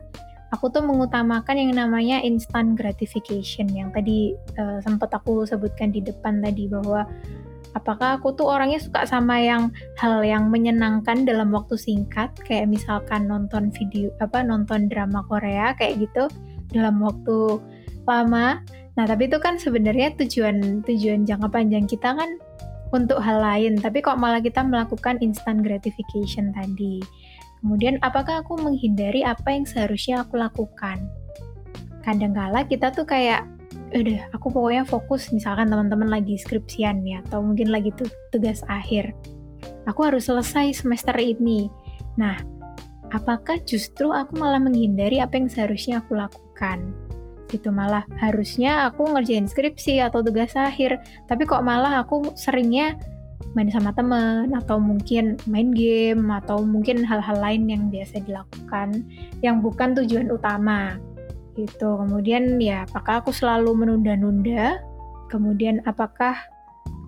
aku 0.56 0.71
tuh 0.71 0.82
mengutamakan 0.82 1.60
yang 1.60 1.71
namanya 1.75 2.23
instant 2.23 2.80
gratification 2.80 3.69
yang 3.69 3.91
tadi 3.91 4.34
uh, 4.58 4.80
sempat 4.82 5.13
aku 5.13 5.45
sebutkan 5.45 5.93
di 5.93 6.02
depan 6.02 6.41
tadi 6.41 6.65
bahwa 6.71 7.06
apakah 7.78 8.17
aku 8.17 8.34
tuh 8.34 8.49
orangnya 8.49 8.82
suka 8.82 9.06
sama 9.06 9.38
yang 9.38 9.69
hal 10.02 10.25
yang 10.25 10.49
menyenangkan 10.49 11.28
dalam 11.28 11.54
waktu 11.54 11.78
singkat 11.78 12.34
kayak 12.47 12.65
misalkan 12.65 13.30
nonton 13.30 13.69
video 13.69 14.10
apa 14.17 14.41
nonton 14.41 14.89
drama 14.89 15.21
Korea 15.30 15.78
kayak 15.78 16.02
gitu 16.02 16.25
dalam 16.73 16.97
waktu 16.97 17.62
lama 18.10 18.65
nah 18.99 19.07
tapi 19.07 19.31
itu 19.31 19.39
kan 19.39 19.55
sebenarnya 19.55 20.12
tujuan 20.19 20.83
tujuan 20.83 21.23
jangka 21.23 21.47
panjang 21.47 21.88
kita 21.88 22.19
kan 22.19 22.35
untuk 22.91 23.23
hal 23.23 23.39
lain 23.39 23.79
tapi 23.79 24.03
kok 24.03 24.19
malah 24.19 24.43
kita 24.43 24.59
melakukan 24.59 25.15
instant 25.23 25.63
gratification 25.63 26.51
tadi 26.51 26.99
Kemudian 27.59 27.99
apakah 27.99 28.39
aku 28.39 28.55
menghindari 28.55 29.27
apa 29.27 29.51
yang 29.51 29.67
seharusnya 29.67 30.23
aku 30.23 30.39
lakukan? 30.39 31.03
Kadangkala 32.07 32.63
kita 32.63 32.95
tuh 32.95 33.03
kayak 33.03 33.43
udah 33.91 34.31
aku 34.31 34.53
pokoknya 34.53 34.85
fokus 34.88 35.33
misalkan 35.35 35.67
teman-teman 35.67 36.07
lagi 36.07 36.39
skripsian 36.39 37.03
ya 37.03 37.19
atau 37.27 37.43
mungkin 37.43 37.67
lagi 37.67 37.91
tuh 37.99 38.07
tugas 38.31 38.63
akhir. 38.71 39.12
Aku 39.91 40.07
harus 40.07 40.31
selesai 40.31 40.71
semester 40.79 41.15
ini. 41.19 41.67
Nah, 42.15 42.39
apakah 43.12 43.59
justru 43.67 44.07
aku 44.15 44.39
malah 44.39 44.63
menghindari 44.63 45.19
apa 45.19 45.35
yang 45.35 45.51
seharusnya 45.51 45.99
aku 45.99 46.15
lakukan? 46.15 46.95
Gitu. 47.49 47.73
Malah 47.73 48.05
harusnya 48.21 48.88
aku 48.88 49.09
ngerjain 49.09 49.49
skripsi 49.49 50.05
atau 50.05 50.21
tugas 50.21 50.53
akhir, 50.53 51.01
tapi 51.25 51.49
kok 51.49 51.65
malah 51.65 52.05
aku 52.05 52.31
seringnya 52.38 52.95
main 53.57 53.71
sama 53.73 53.89
teman 53.95 54.53
atau 54.53 54.77
mungkin 54.77 55.39
main 55.49 55.73
game 55.73 56.29
atau 56.29 56.62
mungkin 56.62 57.01
hal-hal 57.01 57.39
lain 57.41 57.65
yang 57.65 57.83
biasa 57.89 58.21
dilakukan 58.21 59.01
yang 59.41 59.63
bukan 59.63 59.97
tujuan 59.97 60.29
utama 60.29 61.01
gitu. 61.57 61.97
Kemudian 61.99 62.62
ya 62.62 62.85
apakah 62.85 63.25
aku 63.25 63.33
selalu 63.33 63.73
menunda-nunda? 63.73 64.79
Kemudian 65.33 65.81
apakah 65.89 66.38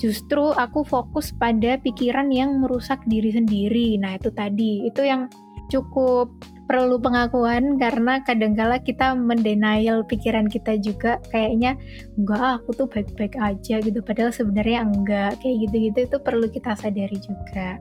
justru 0.01 0.49
aku 0.57 0.81
fokus 0.81 1.29
pada 1.31 1.77
pikiran 1.77 2.33
yang 2.33 2.57
merusak 2.57 2.99
diri 3.05 3.31
sendiri? 3.31 3.95
Nah 4.01 4.17
itu 4.17 4.33
tadi. 4.33 4.85
Itu 4.89 5.05
yang 5.05 5.29
cukup 5.71 6.27
perlu 6.67 6.99
pengakuan 6.99 7.75
karena 7.79 8.23
kadangkala 8.23 8.79
kita 8.79 9.15
mendenial 9.15 10.03
pikiran 10.07 10.47
kita 10.51 10.75
juga. 10.79 11.23
Kayaknya 11.31 11.79
enggak 12.19 12.59
aku 12.59 12.69
tuh 12.75 12.87
baik-baik 12.91 13.35
aja 13.39 13.79
gitu. 13.79 13.99
Padahal 14.03 14.35
sebenarnya 14.35 14.83
enggak 14.83 15.39
kayak 15.39 15.67
gitu-gitu 15.67 15.99
itu 16.11 16.17
perlu 16.19 16.47
kita 16.51 16.75
sadari 16.75 17.17
juga. 17.23 17.79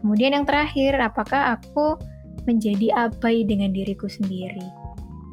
Kemudian 0.00 0.36
yang 0.36 0.44
terakhir 0.44 1.00
apakah 1.00 1.56
aku 1.56 1.96
menjadi 2.44 3.08
abai 3.08 3.44
dengan 3.48 3.72
diriku 3.72 4.04
sendiri? 4.04 4.84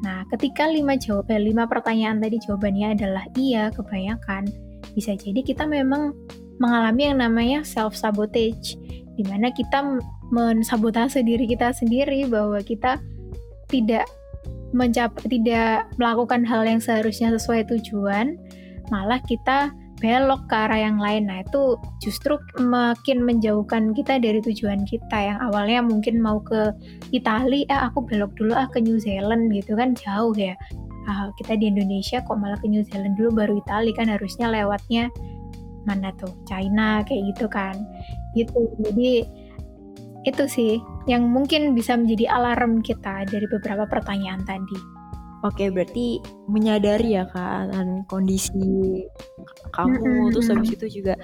Nah 0.02 0.24
ketika 0.32 0.66
lima 0.66 0.96
jawab 0.96 1.28
eh, 1.28 1.40
lima 1.40 1.68
pertanyaan 1.68 2.18
tadi 2.18 2.40
jawabannya 2.40 2.96
adalah 2.96 3.24
iya 3.36 3.68
kebanyakan 3.70 4.48
bisa 4.92 5.16
jadi 5.16 5.40
kita 5.40 5.64
memang 5.64 6.12
mengalami 6.60 7.08
yang 7.08 7.18
namanya 7.22 7.64
self 7.64 7.96
sabotage 7.96 8.76
di 9.16 9.22
mana 9.24 9.48
kita 9.52 10.00
mensabotase 10.32 11.20
diri 11.20 11.44
kita 11.44 11.76
sendiri 11.76 12.24
bahwa 12.26 12.58
kita 12.64 12.98
tidak 13.68 14.08
mencap 14.72 15.12
tidak 15.28 15.84
melakukan 16.00 16.42
hal 16.48 16.64
yang 16.64 16.80
seharusnya 16.80 17.36
sesuai 17.36 17.68
tujuan 17.68 18.40
malah 18.88 19.20
kita 19.28 19.70
belok 20.02 20.50
ke 20.50 20.56
arah 20.58 20.82
yang 20.82 20.98
lain. 20.98 21.30
Nah 21.30 21.46
itu 21.46 21.78
justru 22.02 22.34
makin 22.58 23.22
menjauhkan 23.22 23.94
kita 23.94 24.18
dari 24.18 24.42
tujuan 24.42 24.82
kita 24.82 25.14
yang 25.14 25.38
awalnya 25.38 25.78
mungkin 25.78 26.18
mau 26.18 26.42
ke 26.42 26.74
Italia 27.14 27.62
eh 27.70 27.80
aku 27.86 28.02
belok 28.10 28.34
dulu 28.34 28.50
ah 28.58 28.66
ke 28.66 28.82
New 28.82 28.98
Zealand 28.98 29.54
gitu 29.54 29.78
kan 29.78 29.94
jauh 29.94 30.34
ya. 30.34 30.58
Ah, 31.06 31.30
kita 31.38 31.54
di 31.54 31.70
Indonesia 31.70 32.18
kok 32.18 32.34
malah 32.34 32.58
ke 32.58 32.66
New 32.66 32.82
Zealand 32.82 33.14
dulu 33.14 33.46
baru 33.46 33.54
Italia 33.62 33.94
kan 33.94 34.10
harusnya 34.10 34.50
lewatnya 34.50 35.06
mana 35.86 36.10
tuh 36.18 36.34
China 36.50 37.06
kayak 37.06 37.22
gitu 37.34 37.46
kan. 37.46 37.78
Gitu. 38.34 38.58
Jadi 38.82 39.22
itu 40.22 40.44
sih 40.46 40.72
yang 41.10 41.26
mungkin 41.26 41.74
bisa 41.74 41.98
menjadi 41.98 42.30
alarm 42.30 42.80
kita 42.80 43.26
dari 43.26 43.46
beberapa 43.50 43.86
pertanyaan 43.90 44.42
tadi. 44.46 44.78
Oke, 45.42 45.74
berarti 45.74 46.22
menyadari 46.46 47.18
ya 47.18 47.26
kak 47.26 47.74
dan 47.74 48.06
kondisi 48.06 49.02
kamu 49.74 49.98
mm-hmm. 49.98 50.30
terus 50.30 50.46
habis 50.54 50.70
itu 50.78 51.02
juga 51.02 51.18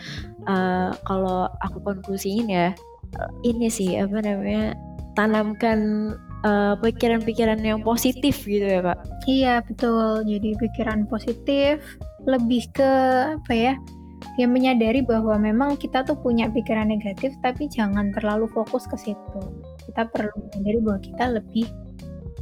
uh, 0.50 0.90
kalau 1.06 1.46
aku 1.62 1.78
konklusiin 1.86 2.50
ya 2.50 2.74
ini 3.46 3.70
sih 3.70 3.94
apa 3.94 4.18
namanya 4.20 4.76
tanamkan 5.16 6.12
eh, 6.46 6.74
pikiran-pikiran 6.78 7.58
yang 7.58 7.82
positif 7.82 8.46
gitu 8.46 8.62
ya 8.62 8.80
kak. 8.84 8.98
Iya 9.26 9.54
betul. 9.66 10.22
Jadi 10.22 10.48
pikiran 10.54 11.10
positif 11.10 11.82
lebih 12.22 12.70
ke 12.70 12.92
apa 13.34 13.52
ya? 13.54 13.74
Yang 14.38 14.54
menyadari 14.54 15.02
bahwa 15.02 15.34
memang 15.34 15.74
kita 15.74 16.06
tuh 16.06 16.14
punya 16.14 16.46
pikiran 16.48 16.88
negatif 16.88 17.34
tapi 17.42 17.66
jangan 17.66 18.14
terlalu 18.14 18.46
fokus 18.54 18.86
ke 18.86 18.94
situ. 18.94 19.40
Kita 19.90 20.06
perlu 20.08 20.30
menyadari 20.54 20.78
bahwa 20.78 21.00
kita 21.02 21.24
lebih 21.42 21.66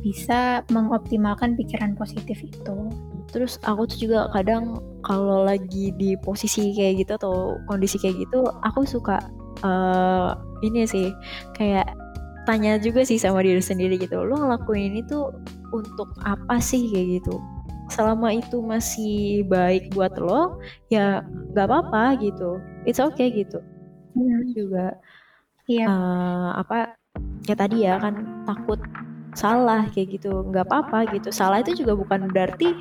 bisa 0.04 0.60
mengoptimalkan 0.70 1.56
pikiran 1.56 1.96
positif 1.96 2.38
itu. 2.44 2.76
Terus 3.32 3.58
aku 3.64 3.88
tuh 3.88 3.98
juga 4.06 4.30
kadang 4.30 4.78
kalau 5.02 5.42
lagi 5.48 5.90
di 5.96 6.14
posisi 6.20 6.76
kayak 6.76 7.02
gitu 7.02 7.12
atau 7.16 7.34
kondisi 7.66 7.96
kayak 7.98 8.28
gitu, 8.28 8.44
aku 8.62 8.84
suka 8.86 9.18
uh, 9.64 10.36
ini 10.62 10.86
sih 10.86 11.10
kayak 11.56 11.88
tanya 12.46 12.78
juga 12.78 13.02
sih 13.02 13.18
sama 13.18 13.42
diri 13.42 13.58
sendiri 13.58 13.98
gitu. 13.98 14.20
Lo 14.20 14.36
ngelakuin 14.36 14.94
ini 14.94 15.00
tuh 15.08 15.32
untuk 15.74 16.12
apa 16.22 16.60
sih 16.62 16.86
kayak 16.92 17.24
gitu? 17.24 17.40
Selama 17.86 18.34
itu 18.34 18.58
masih 18.62 19.46
baik 19.46 19.94
buat 19.94 20.14
lo 20.18 20.58
ya 20.90 21.22
nggak 21.54 21.66
apa-apa 21.70 22.18
gitu 22.18 22.58
it's 22.88 22.98
okay 22.98 23.30
gitu 23.30 23.62
hmm. 24.18 24.52
juga 24.54 24.96
yeah. 25.70 25.86
Iya. 25.86 25.86
uh, 25.90 26.50
apa 26.62 26.94
ya 27.46 27.54
tadi 27.54 27.76
ya 27.86 27.98
kan 27.98 28.44
takut 28.46 28.78
salah 29.36 29.84
kayak 29.92 30.18
gitu 30.18 30.46
nggak 30.48 30.66
apa-apa 30.66 31.12
gitu 31.12 31.28
salah 31.28 31.60
itu 31.60 31.84
juga 31.84 31.92
bukan 31.94 32.32
berarti 32.32 32.72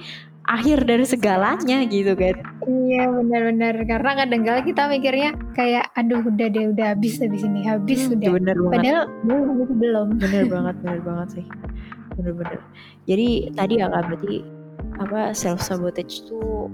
akhir 0.45 0.85
dari 0.85 1.05
segalanya 1.05 1.83
gitu 1.89 2.13
kan 2.13 2.37
iya 2.69 3.09
benar-benar 3.09 3.75
karena 3.89 4.11
kadang-kala 4.23 4.61
kita 4.61 4.81
mikirnya 4.87 5.29
kayak 5.57 5.89
aduh 5.97 6.21
udah 6.21 6.47
deh 6.47 6.65
udah 6.69 6.93
habis 6.93 7.17
habis 7.17 7.41
ini 7.41 7.65
habis 7.65 8.05
hmm, 8.05 8.13
udah 8.15 8.29
bener 8.37 8.55
banget. 8.55 8.73
padahal 8.77 9.03
belum 9.25 9.57
belum 9.81 10.07
bener 10.21 10.43
banget 10.47 10.75
bener 10.85 11.01
banget 11.01 11.27
sih 11.41 11.45
bener-bener 12.15 12.59
jadi 13.09 13.27
tadi 13.57 13.73
ya 13.81 13.87
kak 13.89 14.03
berarti 14.05 14.35
apa 15.01 15.35
self 15.35 15.59
sabotage 15.61 16.23
itu 16.25 16.69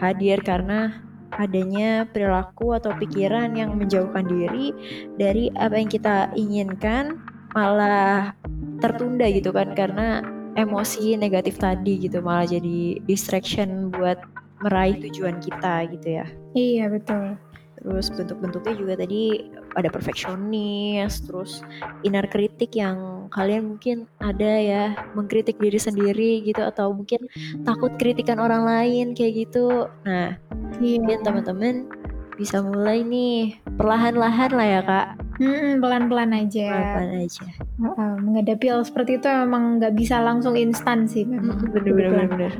hadir 0.00 0.40
karena 0.40 0.92
adanya 1.40 2.04
perilaku 2.12 2.76
atau 2.76 2.92
pikiran 3.00 3.56
yang 3.56 3.76
menjauhkan 3.80 4.28
diri 4.28 4.76
dari 5.16 5.48
apa 5.56 5.80
yang 5.80 5.88
kita 5.88 6.28
inginkan 6.36 7.16
malah 7.56 8.36
tertunda 8.84 9.28
gitu 9.32 9.52
kan 9.52 9.72
karena 9.72 10.20
emosi 10.60 11.16
negatif 11.16 11.56
tadi 11.56 12.04
gitu 12.04 12.20
malah 12.20 12.44
jadi 12.44 13.00
distraction 13.08 13.88
buat 13.88 14.20
meraih 14.62 15.00
tujuan 15.08 15.40
kita 15.40 15.88
gitu 15.90 16.08
ya. 16.22 16.26
Iya 16.52 16.92
betul. 16.92 17.34
Terus 17.82 18.06
bentuk-bentuknya 18.14 18.74
juga 18.78 18.94
tadi 19.00 19.50
ada 19.72 19.88
perfeksionis, 19.88 21.24
terus 21.24 21.64
inner 22.04 22.28
kritik 22.28 22.76
yang 22.76 23.28
kalian 23.32 23.76
mungkin 23.76 24.04
ada 24.20 24.52
ya 24.60 24.84
mengkritik 25.16 25.56
diri 25.56 25.80
sendiri 25.80 26.44
gitu 26.44 26.60
atau 26.60 26.92
mungkin 26.92 27.24
takut 27.64 27.92
kritikan 27.96 28.36
orang 28.36 28.68
lain 28.68 29.16
kayak 29.16 29.48
gitu. 29.48 29.88
Nah, 30.04 30.36
iya. 30.80 31.00
mungkin 31.00 31.18
teman-teman 31.24 31.74
bisa 32.36 32.64
mulai 32.64 33.04
nih 33.04 33.56
perlahan-lahan 33.76 34.50
lah 34.52 34.66
ya 34.66 34.80
kak. 34.84 35.06
Hmm, 35.40 35.80
pelan-pelan 35.80 36.30
aja. 36.36 36.68
Pelan-pelan 36.68 37.12
aja. 37.24 37.46
Uh, 37.80 38.16
menghadapi 38.20 38.66
hal 38.68 38.82
seperti 38.84 39.20
itu 39.20 39.28
memang 39.28 39.80
nggak 39.80 39.94
bisa 39.96 40.20
langsung 40.20 40.54
instan 40.56 41.08
sih 41.08 41.24
memang. 41.24 41.72
Bener-bener. 41.72 42.52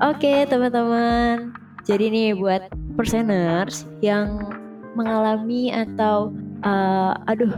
Oke 0.00 0.44
teman-teman. 0.48 1.52
Jadi 1.86 2.10
nih 2.10 2.28
buat 2.34 2.68
perseners 2.98 3.86
yang 4.02 4.50
mengalami 4.96 5.68
atau 5.70 6.32
uh, 6.64 7.12
aduh 7.28 7.52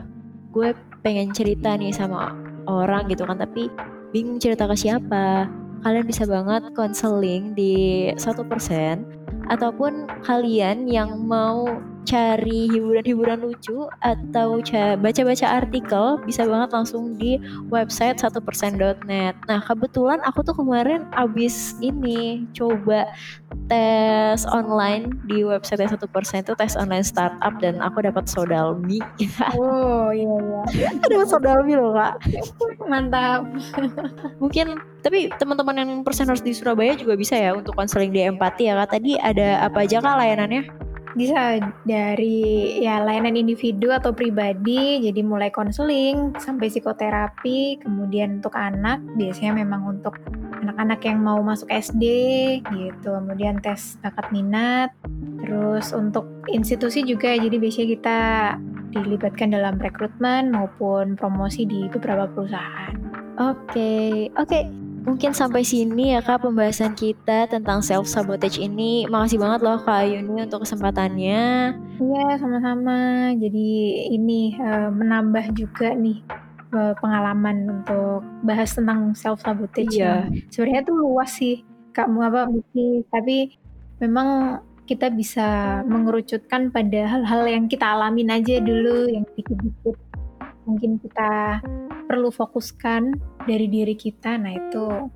gue 0.50 0.74
pengen 1.06 1.30
cerita 1.30 1.78
nih 1.78 1.94
sama 1.94 2.34
orang 2.66 3.06
gitu 3.06 3.22
kan 3.24 3.38
tapi 3.38 3.70
bingung 4.10 4.42
cerita 4.42 4.66
ke 4.66 4.74
siapa. 4.74 5.46
Kalian 5.78 6.10
bisa 6.10 6.26
banget 6.26 6.74
konseling 6.74 7.54
di 7.54 8.10
satu 8.18 8.42
persen 8.42 9.06
ataupun 9.46 10.10
kalian 10.26 10.90
yang 10.90 11.22
mau 11.22 11.70
cari 12.08 12.72
hiburan-hiburan 12.72 13.44
lucu 13.44 13.84
atau 14.00 14.64
baca-baca 14.96 15.46
artikel 15.60 16.16
bisa 16.24 16.48
banget 16.48 16.72
langsung 16.72 17.20
di 17.20 17.36
website 17.68 18.16
1%.net. 18.24 19.36
Nah, 19.44 19.60
kebetulan 19.60 20.24
aku 20.24 20.40
tuh 20.40 20.56
kemarin 20.56 21.04
abis 21.12 21.76
ini 21.84 22.48
coba 22.56 23.04
tes 23.68 24.48
online 24.48 25.12
di 25.28 25.44
website 25.44 25.84
1% 25.84 26.00
itu 26.00 26.52
tes 26.56 26.72
online 26.80 27.04
startup 27.04 27.52
dan 27.60 27.84
aku 27.84 28.00
dapat 28.00 28.24
sodalmi. 28.24 29.04
oh 29.60 30.08
iya 30.08 30.64
iya. 30.72 30.88
dapat 31.04 31.28
sodalmi 31.28 31.76
loh 31.76 31.92
kak. 31.92 32.24
Mantap. 32.88 33.44
Mungkin 34.40 34.80
tapi 35.04 35.28
teman-teman 35.36 35.76
yang 35.76 35.90
perseners 36.00 36.40
di 36.40 36.56
Surabaya 36.56 36.96
juga 36.96 37.20
bisa 37.20 37.36
ya 37.36 37.52
untuk 37.52 37.76
konseling 37.76 38.16
di 38.16 38.24
empati 38.24 38.72
ya 38.72 38.80
kak. 38.80 38.96
Tadi 38.96 39.20
ada 39.20 39.68
apa 39.68 39.84
aja 39.84 40.00
kak 40.00 40.16
layanannya? 40.16 40.87
Bisa 41.18 41.58
dari 41.82 42.78
ya 42.78 43.02
layanan 43.02 43.34
individu 43.34 43.90
atau 43.90 44.14
pribadi 44.14 45.02
jadi 45.02 45.20
mulai 45.26 45.50
konseling 45.50 46.30
sampai 46.38 46.70
psikoterapi 46.70 47.82
kemudian 47.82 48.38
untuk 48.38 48.54
anak 48.54 49.02
biasanya 49.18 49.66
memang 49.66 49.98
untuk 49.98 50.14
anak-anak 50.62 51.02
yang 51.02 51.18
mau 51.18 51.42
masuk 51.42 51.66
SD 51.74 52.04
gitu 52.62 53.10
kemudian 53.18 53.58
tes 53.58 53.98
bakat 53.98 54.30
minat 54.30 54.94
terus 55.42 55.90
untuk 55.90 56.30
institusi 56.46 57.02
juga 57.02 57.34
jadi 57.34 57.58
biasanya 57.58 57.88
kita 57.98 58.18
dilibatkan 58.94 59.50
dalam 59.50 59.76
rekrutmen 59.82 60.54
maupun 60.54 61.18
promosi 61.18 61.66
di 61.66 61.90
beberapa 61.90 62.30
perusahaan 62.30 62.94
oke 63.42 63.58
okay. 63.66 64.30
oke 64.38 64.46
okay 64.46 64.87
mungkin 65.08 65.32
sampai 65.32 65.64
sini 65.64 66.12
ya 66.12 66.20
kak 66.20 66.44
pembahasan 66.44 66.92
kita 66.92 67.48
tentang 67.48 67.80
self 67.80 68.04
sabotage 68.04 68.60
ini. 68.60 69.08
Makasih 69.08 69.40
banget 69.40 69.60
loh 69.64 69.80
kak 69.80 70.04
Yuni 70.04 70.44
untuk 70.44 70.68
kesempatannya. 70.68 71.72
Iya 71.96 72.26
sama-sama. 72.36 73.32
Jadi 73.40 73.68
ini 74.12 74.52
uh, 74.60 74.92
menambah 74.92 75.56
juga 75.56 75.96
nih 75.96 76.20
uh, 76.76 76.92
pengalaman 77.00 77.80
untuk 77.80 78.20
bahas 78.44 78.76
tentang 78.76 79.16
self 79.16 79.40
sabotage. 79.40 79.96
Iya. 79.96 80.28
Sebenarnya 80.52 80.84
tuh 80.84 81.00
luas 81.00 81.32
sih 81.32 81.64
kak 81.96 82.12
apa 82.12 82.52
Buki. 82.52 83.08
Tapi 83.08 83.56
memang 84.04 84.60
kita 84.84 85.12
bisa 85.12 85.80
mengerucutkan 85.84 86.72
pada 86.72 87.08
hal-hal 87.16 87.44
yang 87.44 87.64
kita 87.68 87.84
alamin 87.84 88.32
aja 88.32 88.56
dulu 88.60 89.08
yang 89.12 89.24
dikit-dikit 89.36 90.07
mungkin 90.68 91.00
kita 91.00 91.64
perlu 92.04 92.28
fokuskan 92.28 93.16
dari 93.48 93.66
diri 93.72 93.96
kita 93.96 94.36
nah 94.36 94.52
itu 94.52 95.08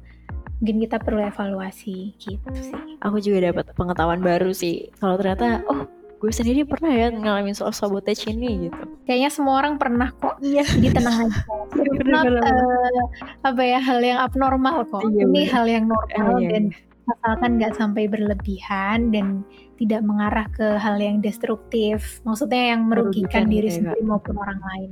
mungkin 0.63 0.79
kita 0.79 1.03
perlu 1.03 1.21
evaluasi 1.27 2.15
gitu 2.23 2.49
sih. 2.55 2.71
Aku 3.03 3.19
juga 3.19 3.51
dapat 3.51 3.75
pengetahuan 3.75 4.23
baru 4.23 4.55
sih 4.55 4.95
kalau 5.03 5.19
ternyata 5.19 5.61
oh 5.67 5.91
gue 6.23 6.31
sendiri 6.31 6.63
pernah 6.63 6.95
ya 6.95 7.11
ngalamin 7.11 7.51
soal 7.51 7.75
sabotage 7.75 8.31
ini 8.31 8.71
gitu. 8.71 8.79
Kayaknya 9.03 9.31
semua 9.35 9.59
orang 9.59 9.75
pernah 9.75 10.15
kok. 10.15 10.39
Iya 10.39 10.63
jadi 10.63 10.89
tenang 10.95 11.27
aja. 11.27 11.41
Not 12.15 12.31
uh, 12.31 13.05
apa 13.43 13.63
ya 13.67 13.83
hal 13.83 13.99
yang 14.07 14.23
abnormal 14.23 14.87
kok. 14.87 15.03
Iya, 15.03 15.27
ini 15.27 15.43
bener. 15.43 15.51
hal 15.51 15.65
yang 15.67 15.85
normal 15.91 16.39
iya, 16.39 16.49
dan 16.55 16.65
iya. 16.71 17.11
asalkan 17.11 17.51
nggak 17.59 17.75
sampai 17.75 18.05
berlebihan 18.07 19.11
dan 19.11 19.43
tidak 19.83 20.07
mengarah 20.07 20.47
ke 20.55 20.79
hal 20.79 20.95
yang 21.03 21.19
destruktif 21.19 22.23
maksudnya 22.23 22.71
yang 22.71 22.87
merugikan, 22.87 23.43
merugikan 23.43 23.45
diri 23.51 23.67
ya, 23.67 23.75
sendiri 23.83 24.03
maupun 24.07 24.39
orang 24.39 24.63
lain 24.63 24.91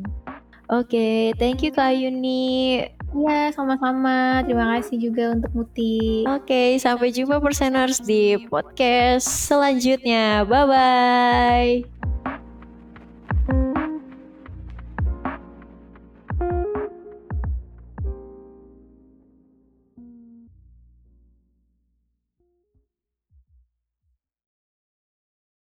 Oke, 0.71 0.95
okay, 0.95 1.21
thank 1.35 1.67
you 1.67 1.75
Kak 1.75 1.99
Yuni. 1.99 2.87
Iya, 3.11 3.51
sama-sama. 3.51 4.47
Terima 4.47 4.79
kasih 4.79 5.03
juga 5.03 5.35
untuk 5.35 5.51
Muti. 5.51 6.23
Oke, 6.31 6.47
okay, 6.47 6.69
sampai 6.79 7.11
jumpa 7.11 7.43
perseners 7.43 7.99
di 7.99 8.39
podcast 8.47 9.27
selanjutnya. 9.27 10.47
Bye-bye. 10.47 12.00